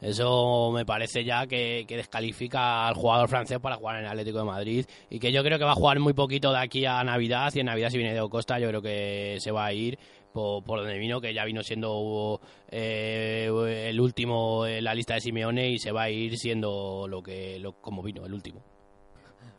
[0.00, 4.44] Eso me parece ya que, descalifica al jugador francés para jugar en el Atlético de
[4.44, 7.52] Madrid y que yo creo que va a jugar muy poquito de aquí a Navidad
[7.54, 9.98] y en Navidad si viene de Costa yo creo que se va a ir
[10.32, 12.40] por, por donde vino, que ya vino siendo
[12.70, 17.22] eh, el último en la lista de Simeone y se va a ir siendo lo
[17.22, 18.62] que lo, como vino, el último.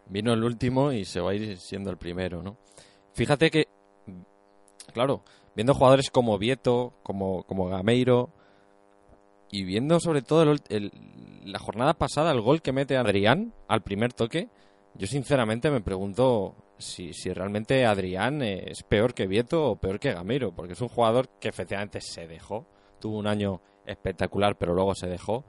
[0.07, 2.57] Vino el último y se va a ir siendo el primero, ¿no?
[3.13, 3.67] Fíjate que,
[4.93, 5.23] claro,
[5.55, 8.29] viendo jugadores como Vieto, como, como Gameiro,
[9.51, 10.91] y viendo sobre todo el-
[11.45, 14.49] la jornada pasada el gol que mete Adrián al primer toque,
[14.95, 20.13] yo sinceramente me pregunto si, si realmente Adrián es peor que Vieto o peor que
[20.13, 22.65] Gameiro, porque es un jugador que efectivamente se dejó,
[22.99, 25.43] tuvo un año espectacular, pero luego se dejó.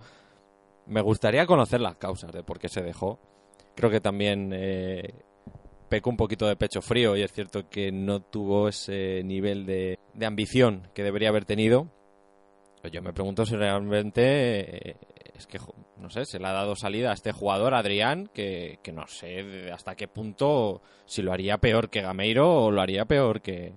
[0.87, 3.19] Me gustaría conocer las causas de por qué se dejó.
[3.75, 5.15] Creo que también eh,
[5.95, 10.01] pecó un poquito de pecho frío y es cierto que no tuvo ese nivel de,
[10.13, 11.87] de ambición que debería haber tenido.
[12.91, 14.97] Yo me pregunto si realmente eh,
[15.37, 15.61] es que,
[15.97, 19.71] no sé, se le ha dado salida a este jugador, Adrián, que, que no sé
[19.71, 23.75] hasta qué punto si lo haría peor que Gameiro o lo haría peor que,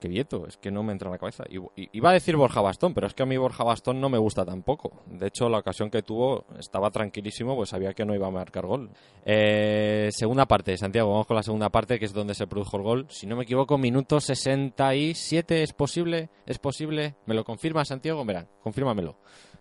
[0.00, 0.46] que Vieto.
[0.48, 1.44] Es que no me entra en la cabeza.
[1.48, 4.18] I- Iba a decir Borja Bastón, pero es que a mí Borja Bastón no me
[4.18, 5.02] gusta tampoco.
[5.06, 8.66] De hecho, la ocasión que tuvo estaba tranquilísimo, pues sabía que no iba a marcar
[8.66, 8.90] gol.
[9.24, 12.82] Eh, segunda parte, Santiago, vamos con la segunda parte, que es donde se produjo el
[12.82, 13.06] gol.
[13.10, 16.30] Si no me equivoco, minuto 67, ¿es posible?
[16.46, 17.14] ¿Es posible?
[17.26, 18.24] ¿Me lo confirma Santiago?
[18.24, 19.16] Verán, confírmamelo,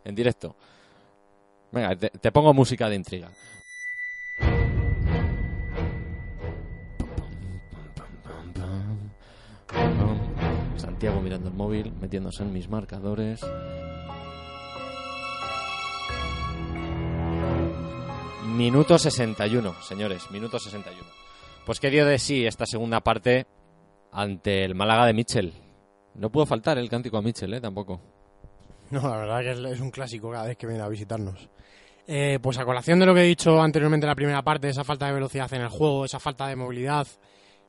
[0.05, 0.55] en directo.
[1.71, 3.29] Venga, te pongo música de intriga.
[10.99, 13.39] Santiago mirando el móvil, metiéndose en mis marcadores.
[18.47, 21.07] Minuto 61, señores, minuto 61.
[21.65, 23.47] Pues qué dio de sí esta segunda parte
[24.11, 25.53] ante el Málaga de Mitchell.
[26.15, 27.61] No pudo faltar el cántico a Mitchell, ¿eh?
[27.61, 28.01] Tampoco.
[28.91, 31.49] No, la verdad que es, es un clásico cada vez que viene a visitarnos.
[32.07, 34.83] Eh, pues a colación de lo que he dicho anteriormente en la primera parte, esa
[34.83, 37.07] falta de velocidad en el juego, esa falta de movilidad,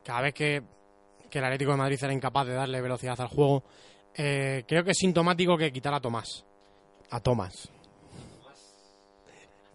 [0.02, 0.64] cada vez que,
[1.30, 3.64] que el Atlético de Madrid era incapaz de darle velocidad al juego,
[4.14, 6.44] eh, creo que es sintomático que quitar a Tomás.
[7.10, 7.70] A Tomás.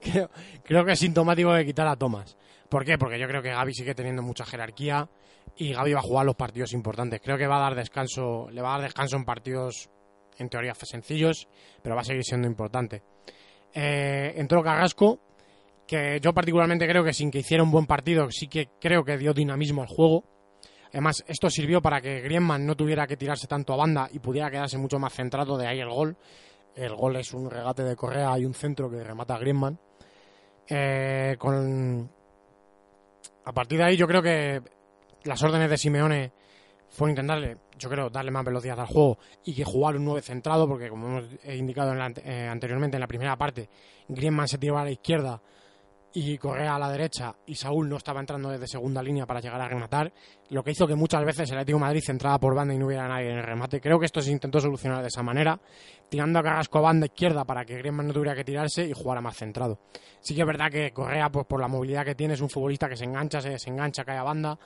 [0.02, 0.30] Creo,
[0.64, 2.38] creo que es sintomático de quitar a Tomás.
[2.70, 2.96] ¿Por qué?
[2.96, 5.10] Porque yo creo que Gaby sigue teniendo mucha jerarquía
[5.56, 7.22] y Gaby va a jugar los partidos importantes.
[7.24, 9.90] Creo que va a dar descanso, le va a dar descanso en partidos
[10.38, 11.48] en teoría sencillos,
[11.82, 13.02] pero va a seguir siendo importante.
[13.74, 15.20] Eh, entró Carrasco,
[15.88, 19.18] que yo particularmente creo que sin que hiciera un buen partido, sí que creo que
[19.18, 20.24] dio dinamismo al juego.
[20.96, 24.50] Además, esto sirvió para que Griezmann no tuviera que tirarse tanto a banda y pudiera
[24.50, 26.16] quedarse mucho más centrado, de ahí el gol.
[26.74, 29.78] El gol es un regate de Correa y un centro que remata a Griezmann.
[30.70, 32.10] Eh, con...
[33.44, 34.62] A partir de ahí yo creo que
[35.26, 36.32] las órdenes de Simeone
[36.88, 40.66] fueron intentarle, yo creo, darle más velocidad al juego y que jugar un 9 centrado,
[40.66, 41.94] porque como hemos indicado
[42.24, 43.68] eh, anteriormente en la primera parte,
[44.08, 45.42] Griezmann se tiraba a la izquierda
[46.16, 49.60] y Correa a la derecha y Saúl no estaba entrando desde segunda línea para llegar
[49.60, 50.14] a rematar,
[50.50, 53.06] lo que hizo que muchas veces el Atlético Madrid centraba por banda y no hubiera
[53.06, 53.82] nadie en el remate.
[53.82, 55.60] Creo que esto se intentó solucionar de esa manera,
[56.08, 59.20] tirando a Carrasco a banda izquierda para que Griezmann no tuviera que tirarse y jugara
[59.20, 59.80] más centrado.
[60.22, 62.88] Sí que es verdad que Correa, pues por la movilidad que tiene, es un futbolista
[62.88, 64.58] que se engancha, se desengancha, cae a banda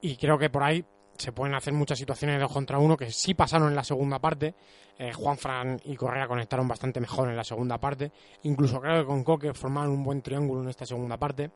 [0.00, 0.82] y creo que por ahí
[1.20, 4.18] se pueden hacer muchas situaciones de dos contra uno que sí pasaron en la segunda
[4.18, 4.54] parte.
[4.98, 8.10] Eh, Juan Fran y Correa conectaron bastante mejor en la segunda parte.
[8.42, 11.50] Incluso creo que con Coque formaron un buen triángulo en esta segunda parte.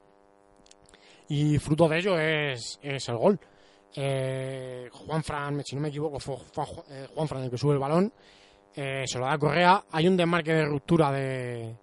[1.28, 3.40] Y fruto de ello es, es el gol.
[3.96, 7.74] Eh, Juan Fran, si no me equivoco, fue, fue eh, Juan Fran el que sube
[7.74, 8.12] el balón.
[8.74, 9.84] Eh, se lo da Correa.
[9.92, 11.76] Hay un desmarque de ruptura de.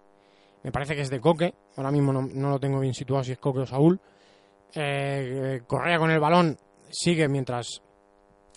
[0.62, 1.54] Me parece que es de Coque.
[1.76, 3.98] Ahora mismo no, no lo tengo bien situado si es Coque o Saúl.
[4.74, 6.56] Eh, Correa con el balón
[6.92, 7.82] sigue mientras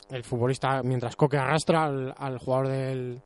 [0.10, 3.22] el futbolista, mientras Coque arrastra al, al jugador del,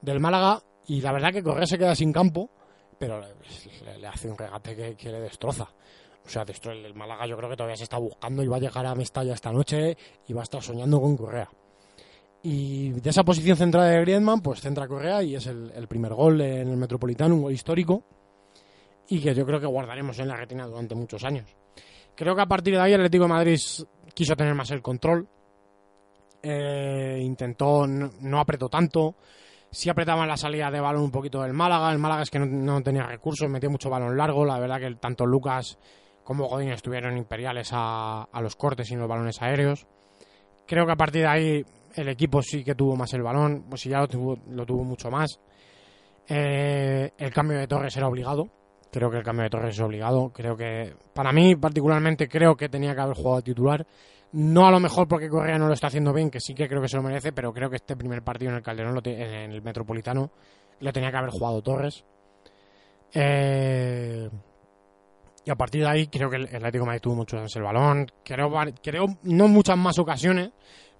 [0.00, 0.60] del Málaga.
[0.86, 2.50] Y la verdad que Correa se queda sin campo,
[2.98, 5.68] pero le, hace un regate que, que le destroza.
[6.24, 8.84] O sea, el Málaga yo creo que todavía se está buscando y va a llegar
[8.86, 9.96] a Mestalla esta noche
[10.26, 11.50] y va a estar soñando con Correa.
[12.42, 16.12] Y de esa posición central de Griezmann, pues centra Correa y es el, el primer
[16.12, 18.04] gol en el Metropolitano, un gol histórico
[19.08, 21.46] y que yo creo que guardaremos en la retina durante muchos años.
[22.14, 23.58] Creo que a partir de ahí el Atlético de Madrid
[24.14, 25.28] quiso tener más el control,
[26.42, 29.16] eh, intentó, no, apretó tanto,
[29.70, 32.38] sí apretaba en la salida de balón un poquito del Málaga, el Málaga es que
[32.38, 35.78] no, tenía recursos, metió mucho balón largo, la verdad que tanto Lucas
[36.22, 39.86] como Godín estuvieron imperiales a, los cortes y los balones aéreos.
[40.66, 43.82] Creo que a partir de ahí el equipo sí que tuvo más el balón, pues
[43.82, 45.38] sí ya lo tuvo, lo tuvo mucho más.
[46.26, 48.48] Eh, el cambio de Torres era obligado,
[48.94, 50.30] creo que el cambio de Torres es obligado.
[50.32, 53.84] Creo que, para mí particularmente, creo que tenía que haber jugado titular.
[54.32, 56.80] No a lo mejor porque Correa no lo está haciendo bien, que sí que creo
[56.80, 59.62] que se lo merece, pero creo que este primer partido en el Calderón, en el
[59.62, 60.30] Metropolitano,
[60.78, 62.04] lo tenía que haber jugado Torres.
[63.12, 64.28] Eh,
[65.44, 67.62] y a partir de ahí creo que el Atlético de Madrid tuvo mucho más el
[67.62, 68.06] balón.
[68.24, 70.50] Creo, creo no muchas más ocasiones,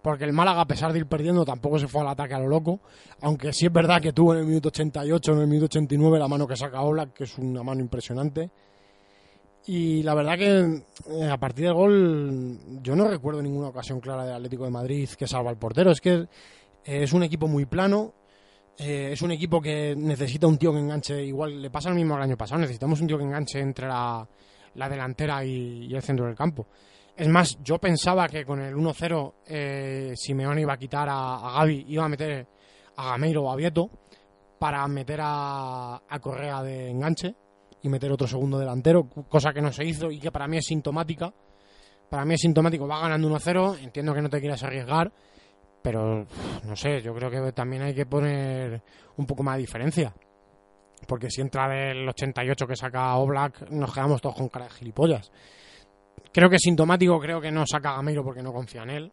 [0.05, 2.47] porque el Málaga, a pesar de ir perdiendo, tampoco se fue al ataque a lo
[2.47, 2.81] loco.
[3.23, 6.29] Aunque sí es verdad que tuvo en el minuto 88, en el minuto 89, la
[6.29, 8.51] mano que saca Oblak, que es una mano impresionante.
[9.65, 14.27] Y la verdad que eh, a partir del gol, yo no recuerdo ninguna ocasión clara
[14.27, 15.91] del Atlético de Madrid que salva al portero.
[15.91, 16.27] Es que eh,
[16.85, 18.13] es un equipo muy plano.
[18.77, 21.25] Eh, es un equipo que necesita un tío que enganche.
[21.25, 22.61] Igual le pasa lo mismo al año pasado.
[22.61, 24.29] Necesitamos un tío que enganche entre la,
[24.75, 26.67] la delantera y el centro del campo.
[27.17, 31.61] Es más, yo pensaba que con el 1-0 eh, Simeone iba a quitar a, a,
[31.61, 32.47] Gaby, iba a meter
[32.97, 33.89] a Gameiro o a Vieto
[34.59, 37.35] para meter a, Correa de enganche
[37.83, 40.65] y meter otro segundo delantero, cosa que no se hizo y que para mí es
[40.65, 41.33] sintomática.
[42.09, 45.13] Para mí es sintomático, va ganando 1-0, entiendo que no te quieras arriesgar,
[45.83, 46.27] pero
[46.65, 48.83] no sé, yo creo que también hay que poner
[49.17, 50.15] un poco más de diferencia.
[51.07, 55.31] Porque si entra del 88 que saca Oblak, nos quedamos todos con cara de gilipollas.
[56.35, 59.13] Creo que es sintomático, creo que no saca a Gameiro porque no confía en él.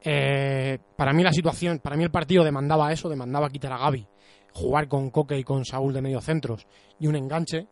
[0.00, 4.04] Eh, para mí la situación, para mí el partido demandaba eso, demandaba quitar a Gaby,
[4.52, 6.66] jugar con Coque y con Saúl de medio centros
[6.98, 7.68] y un enganche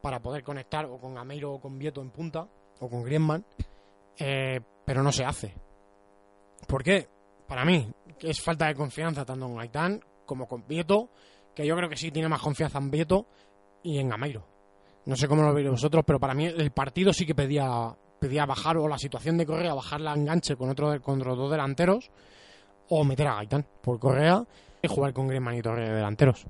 [0.00, 2.46] para poder conectar o con Gameiro o con Vieto en punta
[2.78, 3.44] o con Griezmann,
[4.16, 5.56] eh, pero no se hace.
[6.68, 7.08] ¿Por qué?
[7.48, 11.10] Para mí es falta de confianza tanto en Gaitán como con Vieto,
[11.52, 13.26] que yo creo que sí tiene más confianza en Vieto
[13.82, 14.57] y en Gameiro.
[15.08, 18.44] No sé cómo lo veis vosotros, pero para mí el partido sí que pedía, pedía
[18.44, 22.10] bajar, o la situación de Correa, bajar la enganche con otro con los dos delanteros,
[22.90, 24.44] o meter a Gaitán por Correa
[24.82, 26.44] y jugar con Griezmann y Torre de delanteros.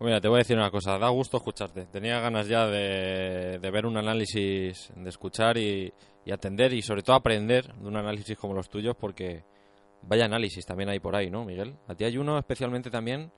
[0.00, 1.86] Mira, te voy a decir una cosa, da gusto escucharte.
[1.86, 5.92] Tenía ganas ya de, de ver un análisis, de escuchar y,
[6.24, 9.44] y, atender y sobre todo aprender de un análisis como los tuyos, porque
[10.02, 11.76] vaya análisis también hay por ahí, ¿no, Miguel?
[11.86, 13.30] A ti hay uno especialmente también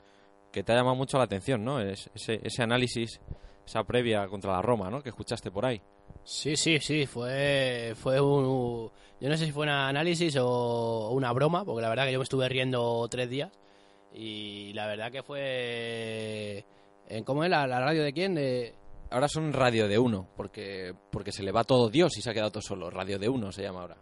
[0.50, 1.78] que te ha llamado mucho la atención, ¿no?
[1.78, 3.20] Es, ese, ese análisis
[3.66, 5.02] esa previa contra la Roma, ¿no?
[5.02, 5.82] Que escuchaste por ahí.
[6.24, 8.90] Sí, sí, sí, fue, fue un...
[9.20, 12.18] Yo no sé si fue un análisis o una broma, porque la verdad que yo
[12.18, 13.50] me estuve riendo tres días
[14.12, 16.64] y la verdad que fue...
[17.24, 18.34] ¿Cómo es la, la radio de quién?
[18.34, 18.74] De...
[19.10, 22.34] Ahora son radio de uno, porque, porque se le va todo Dios y se ha
[22.34, 22.90] quedado todo solo.
[22.90, 23.96] Radio de uno se llama ahora.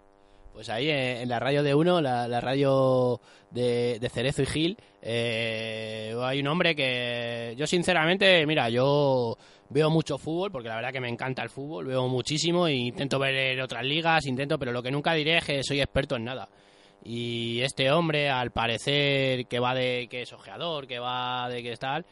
[0.54, 4.78] Pues ahí en, la radio de uno, la, la radio de, de, Cerezo y Gil,
[5.02, 9.36] eh, hay un hombre que yo sinceramente, mira, yo
[9.70, 13.18] veo mucho fútbol porque la verdad que me encanta el fútbol, veo muchísimo e intento
[13.18, 16.48] ver otras ligas, intento, pero lo que nunca diré es que soy experto en nada.
[17.04, 21.76] Y este hombre, al parecer que va de que es ojeador, que va de que
[21.76, 22.06] tal,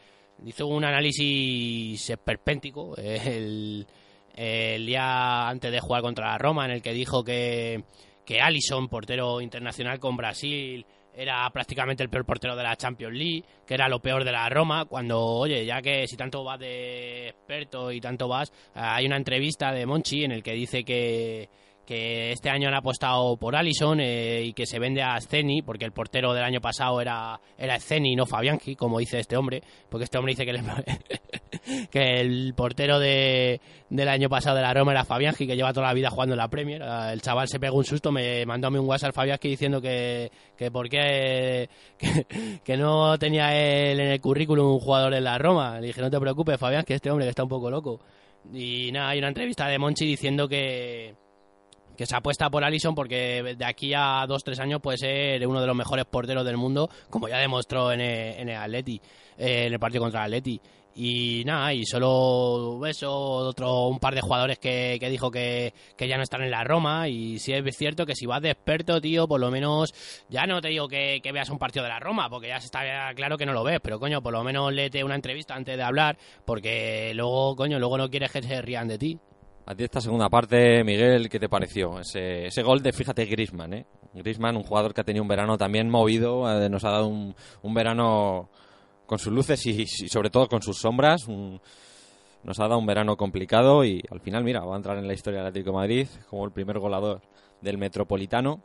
[0.45, 3.87] hizo un análisis esperpéntico el,
[4.35, 7.83] el día antes de jugar contra la Roma en el que dijo que
[8.25, 10.85] que Allison, portero internacional con Brasil,
[11.15, 14.49] era prácticamente el peor portero de la Champions League, que era lo peor de la
[14.49, 19.17] Roma, cuando, oye, ya que si tanto vas de experto y tanto vas, hay una
[19.17, 21.49] entrevista de Monchi en el que dice que,
[21.85, 25.85] que este año han apostado por Allison eh, y que se vende a Sceni, porque
[25.85, 30.05] el portero del año pasado era, era Sceni, no Fabianchi, como dice este hombre, porque
[30.05, 30.45] este hombre dice
[31.91, 33.59] que, el, portero de,
[33.89, 36.39] del año pasado de la Roma era Fabianchi, que lleva toda la vida jugando en
[36.39, 36.81] la Premier.
[36.81, 40.31] El chaval se pegó un susto, me mandó a mí un WhatsApp Fabianchi diciendo que,
[40.57, 41.69] que por qué
[42.63, 45.79] que, no tenía él en el currículum un jugador en la Roma.
[45.79, 47.99] Le dije, no te preocupes, Fabián, que este hombre que está un poco loco.
[48.53, 51.15] Y nada, hay una entrevista de Monchi diciendo que,
[51.97, 55.61] que se apuesta por Allison porque de aquí a dos tres años puede ser uno
[55.61, 59.01] de los mejores porteros del mundo, como ya demostró en el, Atleti,
[59.37, 60.59] eh, en el partido contra el Atleti.
[60.95, 66.07] Y nada, y solo eso, otro, un par de jugadores que, que dijo que, que,
[66.07, 67.09] ya no están en la Roma.
[67.09, 69.91] Y sí es cierto que si vas de experto, tío, por lo menos,
[70.29, 73.11] ya no te digo que, que veas un partido de la Roma, porque ya está
[73.15, 75.83] claro que no lo ves, pero coño, por lo menos léete una entrevista antes de
[75.83, 79.19] hablar, porque luego, coño, luego no quieres que se rían de ti.
[79.65, 81.99] A ti esta segunda parte, Miguel, ¿qué te pareció?
[81.99, 83.85] Ese, ese gol de, fíjate, Grisman, ¿eh?
[84.13, 87.33] Griezmann, un jugador que ha tenido un verano también movido, eh, nos ha dado un,
[87.61, 88.49] un verano
[89.05, 91.27] con sus luces y, sobre todo con sus sombras.
[91.27, 95.13] nos ha dado un verano complicado y al final, mira, va a entrar en la
[95.13, 97.21] historia del Atlético de Madrid como el primer goleador
[97.61, 98.61] del Metropolitano.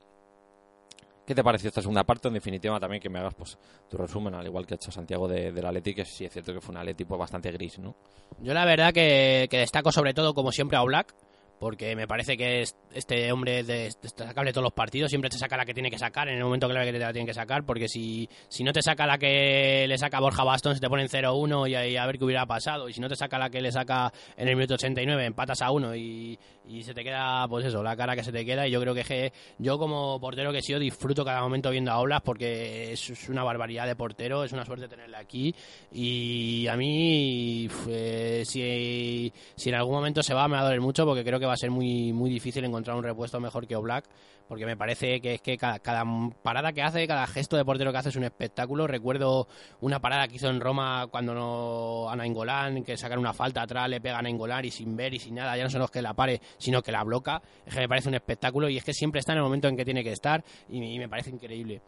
[1.28, 2.28] ¿Qué te pareció esta segunda parte?
[2.28, 5.28] En definitiva, también que me hagas pues, tu resumen, al igual que ha hecho Santiago
[5.28, 7.94] de, del Atleti, que sí es cierto que fue un Atleti pues, bastante gris, ¿no?
[8.40, 11.14] Yo la verdad que, que destaco sobre todo, como siempre, a Black,
[11.58, 15.38] porque me parece que es- este hombre de- destacable de todos los partidos, siempre te
[15.38, 17.34] saca la que tiene que sacar en el momento clave que te la tiene que
[17.34, 20.88] sacar, porque si, si no te saca la que le saca Borja Bastón, se te
[20.88, 23.50] ponen 0-1 y, ahí a ver qué hubiera pasado, y si no te saca la
[23.50, 27.46] que le saca en el minuto 89, empatas a uno y, y se te queda,
[27.48, 30.52] pues eso, la cara que se te queda, y yo creo que yo como portero
[30.52, 34.44] que he sido disfruto cada momento viendo a Oblak porque es, una barbaridad de portero,
[34.44, 35.54] es una suerte tenerle aquí,
[35.92, 40.80] y a mí, eh, si, si en algún momento se va, me va a doler
[40.80, 43.74] mucho porque creo que va a ser muy, muy difícil encontrar un repuesto mejor que
[43.76, 44.04] Oblak.
[44.46, 46.04] Porque me parece que es que cada, cada
[46.42, 48.86] parada que hace, cada gesto de portero que hace es un espectáculo.
[48.86, 49.46] Recuerdo
[49.82, 53.90] una parada que hizo en Roma cuando no a Nainggolan, que sacan una falta atrás,
[53.90, 56.00] le pegan a Nainggolan y sin ver y sin nada, ya no son los que
[56.00, 57.42] la pare, sino que la bloca.
[57.66, 59.76] Es que me parece un espectáculo y es que siempre está en el momento en
[59.76, 61.82] que tiene que estar y, me- y me parece increíble.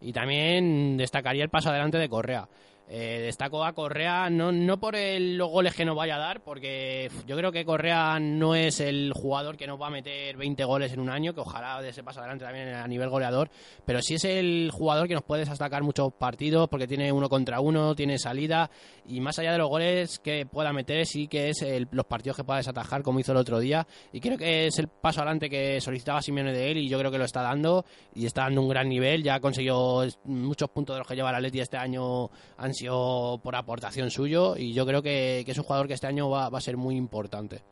[0.00, 2.46] Y también destacaría el paso adelante de Correa.
[2.86, 6.42] Eh, destaco a Correa no, no por el- los goles que nos vaya a dar,
[6.42, 10.64] porque yo creo que Correa no es el jugador que nos va a meter 20
[10.64, 13.48] goles en un año, que ojalá de ese paso adelante también a nivel goleador,
[13.86, 17.58] pero sí es el jugador que nos puede destacar muchos partidos, porque tiene uno contra
[17.58, 18.70] uno, tiene salida,
[19.06, 22.36] y más allá de los goles que pueda meter, sí que es el- los partidos
[22.36, 25.48] que pueda desatajar, como hizo el otro día, y creo que es el paso adelante
[25.48, 28.60] que solicitaba Simeone de él, y yo creo que lo está dando, y está dando
[28.60, 31.78] un gran nivel, ya ha conseguido muchos puntos de los que lleva la Atleti este
[31.78, 32.28] año
[32.58, 36.06] han sido por aportación suyo y yo creo que, que es un jugador que este
[36.06, 37.62] año va, va a ser muy importante.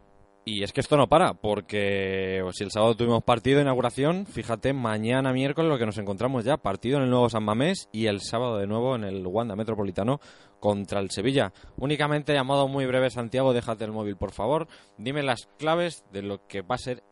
[0.45, 4.73] Y es que esto no para, porque si el sábado tuvimos partido de inauguración, fíjate,
[4.73, 8.21] mañana miércoles lo que nos encontramos ya, partido en el nuevo San Mamés y el
[8.21, 10.21] sábado de nuevo en el Wanda Metropolitano
[10.59, 11.53] contra el Sevilla.
[11.77, 14.67] Únicamente a modo muy breve, Santiago, déjate el móvil, por favor.
[14.99, 17.05] Dime las claves de lo que va a ser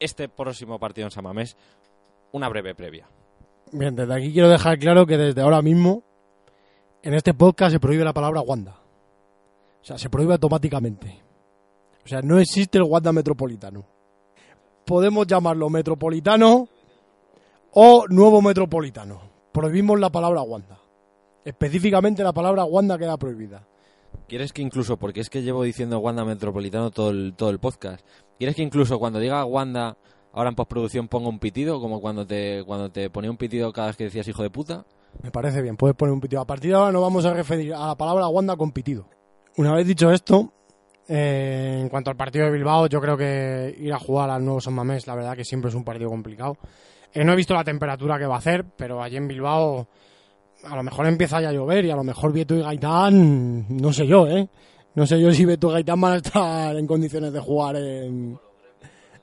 [0.00, 1.56] este próximo partido en San Mamés.
[2.32, 3.08] Una breve previa.
[3.70, 6.02] Bien, desde aquí quiero dejar claro que desde ahora mismo
[7.02, 8.76] en este podcast se prohíbe la palabra Wanda.
[9.82, 11.22] O sea, se prohíbe automáticamente.
[12.04, 13.84] O sea, no existe el Wanda Metropolitano.
[14.84, 16.68] Podemos llamarlo Metropolitano
[17.72, 19.20] o Nuevo Metropolitano.
[19.52, 20.78] Prohibimos la palabra Wanda.
[21.44, 23.66] Específicamente la palabra Wanda queda prohibida.
[24.28, 28.04] ¿Quieres que incluso, porque es que llevo diciendo Wanda Metropolitano todo el, todo el podcast,
[28.38, 29.96] ¿quieres que incluso cuando diga Wanda,
[30.32, 33.88] ahora en postproducción ponga un pitido, como cuando te, cuando te ponía un pitido cada
[33.88, 34.84] vez que decías hijo de puta?
[35.22, 36.40] Me parece bien, puedes poner un pitido.
[36.42, 39.06] A partir de ahora no vamos a referir a la palabra Wanda con pitido.
[39.56, 40.52] Una vez dicho esto,
[41.08, 44.60] eh, en cuanto al partido de Bilbao, yo creo que ir a jugar al nuevo
[44.60, 46.56] San Mamés, la verdad que siempre es un partido complicado.
[47.12, 49.88] Eh, no he visto la temperatura que va a hacer, pero allí en Bilbao
[50.64, 53.92] a lo mejor empieza ya a llover y a lo mejor Vieto y Gaitán, no
[53.92, 54.48] sé yo, ¿eh?
[54.94, 58.38] No sé yo si Vieto y Gaitán van a estar en condiciones de jugar en,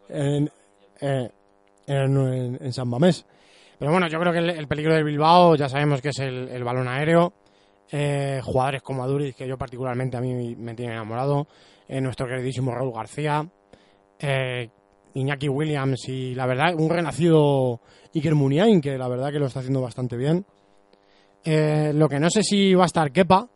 [0.09, 0.51] en,
[1.01, 1.29] eh,
[1.87, 3.25] en, en- en San Mamés.
[3.79, 6.63] Pero bueno, yo creo que el, el peligro del Bilbao ya sabemos que es el,
[6.63, 7.33] balón aéreo.
[7.89, 11.47] Eh, jugadores como Aduriz, que yo particularmente a mí me tiene enamorado.
[11.87, 13.47] Eh, nuestro queridísimo Raúl García.
[14.19, 14.69] Eh,
[15.13, 17.81] Iñaki Williams y la verdad un renacido
[18.13, 20.45] Iker Muniain, que la verdad que lo está haciendo bastante bien.
[21.45, 23.47] Lo que no sé si va a estar Kepa.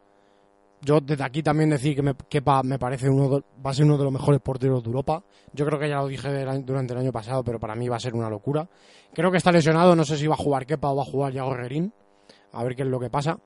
[0.83, 3.97] Yo desde aquí también decir que me, Kepa me parece uno va a ser uno
[3.97, 5.23] de los mejores porteros de Europa.
[5.53, 6.27] Yo creo que ya lo dije
[6.63, 8.67] durante el año pasado, pero para mí va a ser una locura.
[9.13, 11.33] Creo que está lesionado, no sé si va a jugar Kepa o va a jugar
[11.33, 11.93] Yago Herrerín.
[12.53, 13.37] A ver qué es lo que pasa.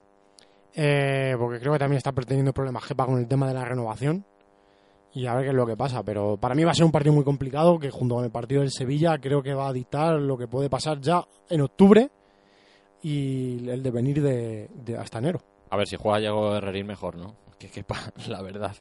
[0.74, 4.26] Eh, porque creo que también está teniendo problemas Kepa con el tema de la renovación.
[5.14, 6.03] Y a ver qué es lo que pasa.
[6.03, 8.62] Pero para mí va a ser un partido muy complicado que junto con el partido
[8.62, 12.10] del Sevilla creo que va a dictar lo que puede pasar ya en octubre
[13.02, 15.55] y el devenir de, de hasta enero.
[15.70, 17.36] A ver si juega Diego Herrerín mejor, ¿no?
[17.58, 17.98] Que quepa,
[18.28, 18.76] la verdad.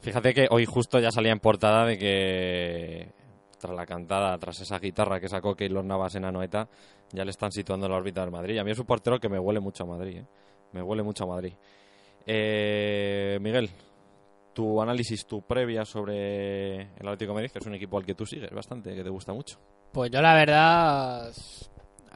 [0.00, 3.12] Fíjate que hoy justo ya salía en portada de que
[3.58, 6.68] tras la cantada, tras esa guitarra que sacó Keylor Navas en Anoeta,
[7.12, 8.58] ya le están situando en la órbita del Madrid.
[8.58, 10.26] A mí es un portero que me huele mucho a Madrid, ¿eh?
[10.72, 11.54] Me huele mucho a Madrid.
[12.26, 13.70] Eh, Miguel,
[14.52, 18.14] tu análisis, tu previa sobre el Atlético de Madrid, que es un equipo al que
[18.14, 19.58] tú sigues bastante, que te gusta mucho.
[19.92, 21.32] Pues yo la verdad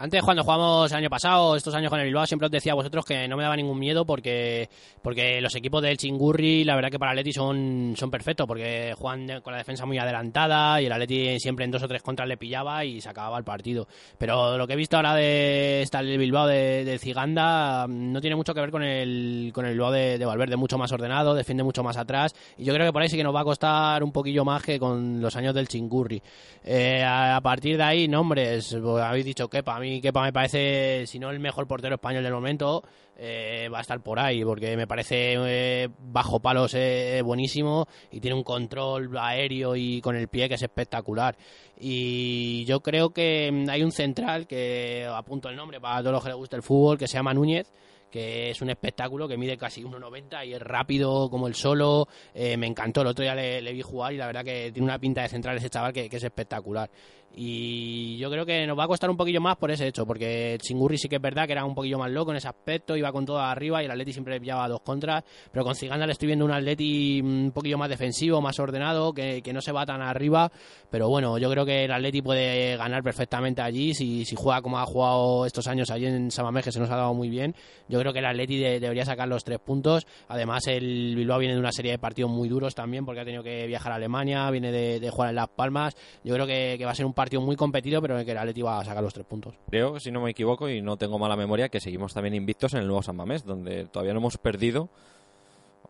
[0.03, 2.75] Antes, cuando jugamos el año pasado, estos años con el Bilbao, siempre os decía a
[2.75, 4.71] vosotros que no me daba ningún miedo porque,
[5.03, 9.43] porque los equipos del Chingurri, la verdad que para Atleti son, son perfectos, porque juegan
[9.43, 12.39] con la defensa muy adelantada y el Atleti siempre en dos o tres contras le
[12.39, 13.89] pillaba y se acababa el partido.
[14.17, 18.37] Pero lo que he visto ahora de esta el Bilbao de, de Ciganda no tiene
[18.37, 21.63] mucho que ver con el, con el Bilbao de, de Valverde, mucho más ordenado, defiende
[21.63, 24.03] mucho más atrás y yo creo que por ahí sí que nos va a costar
[24.03, 26.23] un poquillo más que con los años del Chingurri.
[26.65, 31.07] Eh, a, partir de ahí, nombres, pues, habéis dicho Kepa, a mí Kepa me parece,
[31.07, 32.83] si no el mejor portero español del momento,
[33.17, 38.21] eh, va a estar por ahí, porque me parece eh, bajo palos eh, buenísimo y
[38.21, 41.37] tiene un control aéreo y con el pie que es espectacular.
[41.79, 46.23] Y yo creo que mm, hay un central que apunto el nombre para todos los
[46.23, 47.67] que les gusta el fútbol, que se llama Núñez
[48.11, 52.09] que es un espectáculo que mide casi 1,90 y es rápido como el solo.
[52.35, 54.99] Eh, me encantó, el otro día le, vi jugar y la verdad que tiene una
[54.99, 56.91] pinta de central ese chaval que, es espectacular.
[57.37, 60.59] Y yo creo que nos va a costar un poquillo más por ese hecho, porque
[60.61, 63.13] Chingurri sí que es verdad que era un poquillo más loco en ese aspecto, iba
[63.13, 66.13] con todo arriba y el Atleti siempre le pillaba dos contras, pero con Ciganda le
[66.13, 69.87] estoy viendo un Atleti un poquillo más defensivo, más ordenado, que, que no se va
[69.87, 70.51] tan arriba,
[70.91, 74.81] pero bueno, yo creo que el Atleti puede ganar perfectamente allí, si, si juega como
[74.81, 77.55] ha jugado estos años allí en Samamés, que se nos ha dado muy bien,
[77.89, 81.55] yo creo que el Atleti de, debería sacar los tres puntos, además el Bilbao viene
[81.55, 84.51] de una serie de partidos muy duros también, porque ha tenido que viajar a Alemania,
[84.51, 85.95] viene de, de jugar en Las Palmas,
[86.25, 88.33] yo creo que, que va a ser un partido muy competido, pero en el que
[88.33, 89.55] el Atleti va a sacar los tres puntos.
[89.69, 92.81] Creo, si no me equivoco y no tengo mala memoria, que seguimos también invictos en
[92.81, 94.89] el nuevo San Mamés, donde todavía no hemos perdido,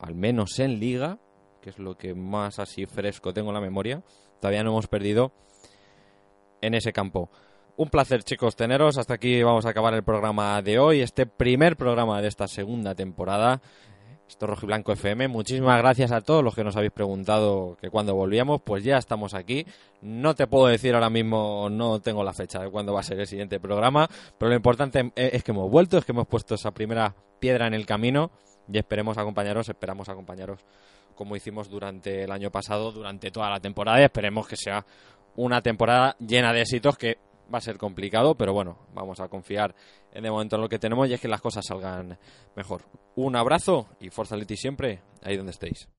[0.00, 1.18] al menos en Liga,
[1.62, 4.02] que es lo que más así fresco tengo en la memoria,
[4.40, 5.30] todavía no hemos perdido
[6.60, 7.30] en ese campo.
[7.76, 8.98] Un placer, chicos, teneros.
[8.98, 12.96] Hasta aquí vamos a acabar el programa de hoy, este primer programa de esta segunda
[12.96, 13.62] temporada.
[14.30, 15.26] Esto es Rojiblanco FM.
[15.26, 19.34] Muchísimas gracias a todos los que nos habéis preguntado que cuando volvíamos, pues ya estamos
[19.34, 19.66] aquí.
[20.02, 23.18] No te puedo decir ahora mismo, no tengo la fecha de cuándo va a ser
[23.18, 24.08] el siguiente programa,
[24.38, 27.74] pero lo importante es que hemos vuelto, es que hemos puesto esa primera piedra en
[27.74, 28.30] el camino
[28.72, 30.64] y esperemos acompañaros, esperamos acompañaros
[31.16, 34.86] como hicimos durante el año pasado, durante toda la temporada y esperemos que sea
[35.34, 37.18] una temporada llena de éxitos que
[37.52, 39.74] va a ser complicado, pero bueno, vamos a confiar
[40.12, 42.18] en el momento en lo que tenemos y es que las cosas salgan
[42.56, 42.82] mejor.
[43.16, 45.90] Un abrazo y Forza Leti siempre, ahí donde estéis.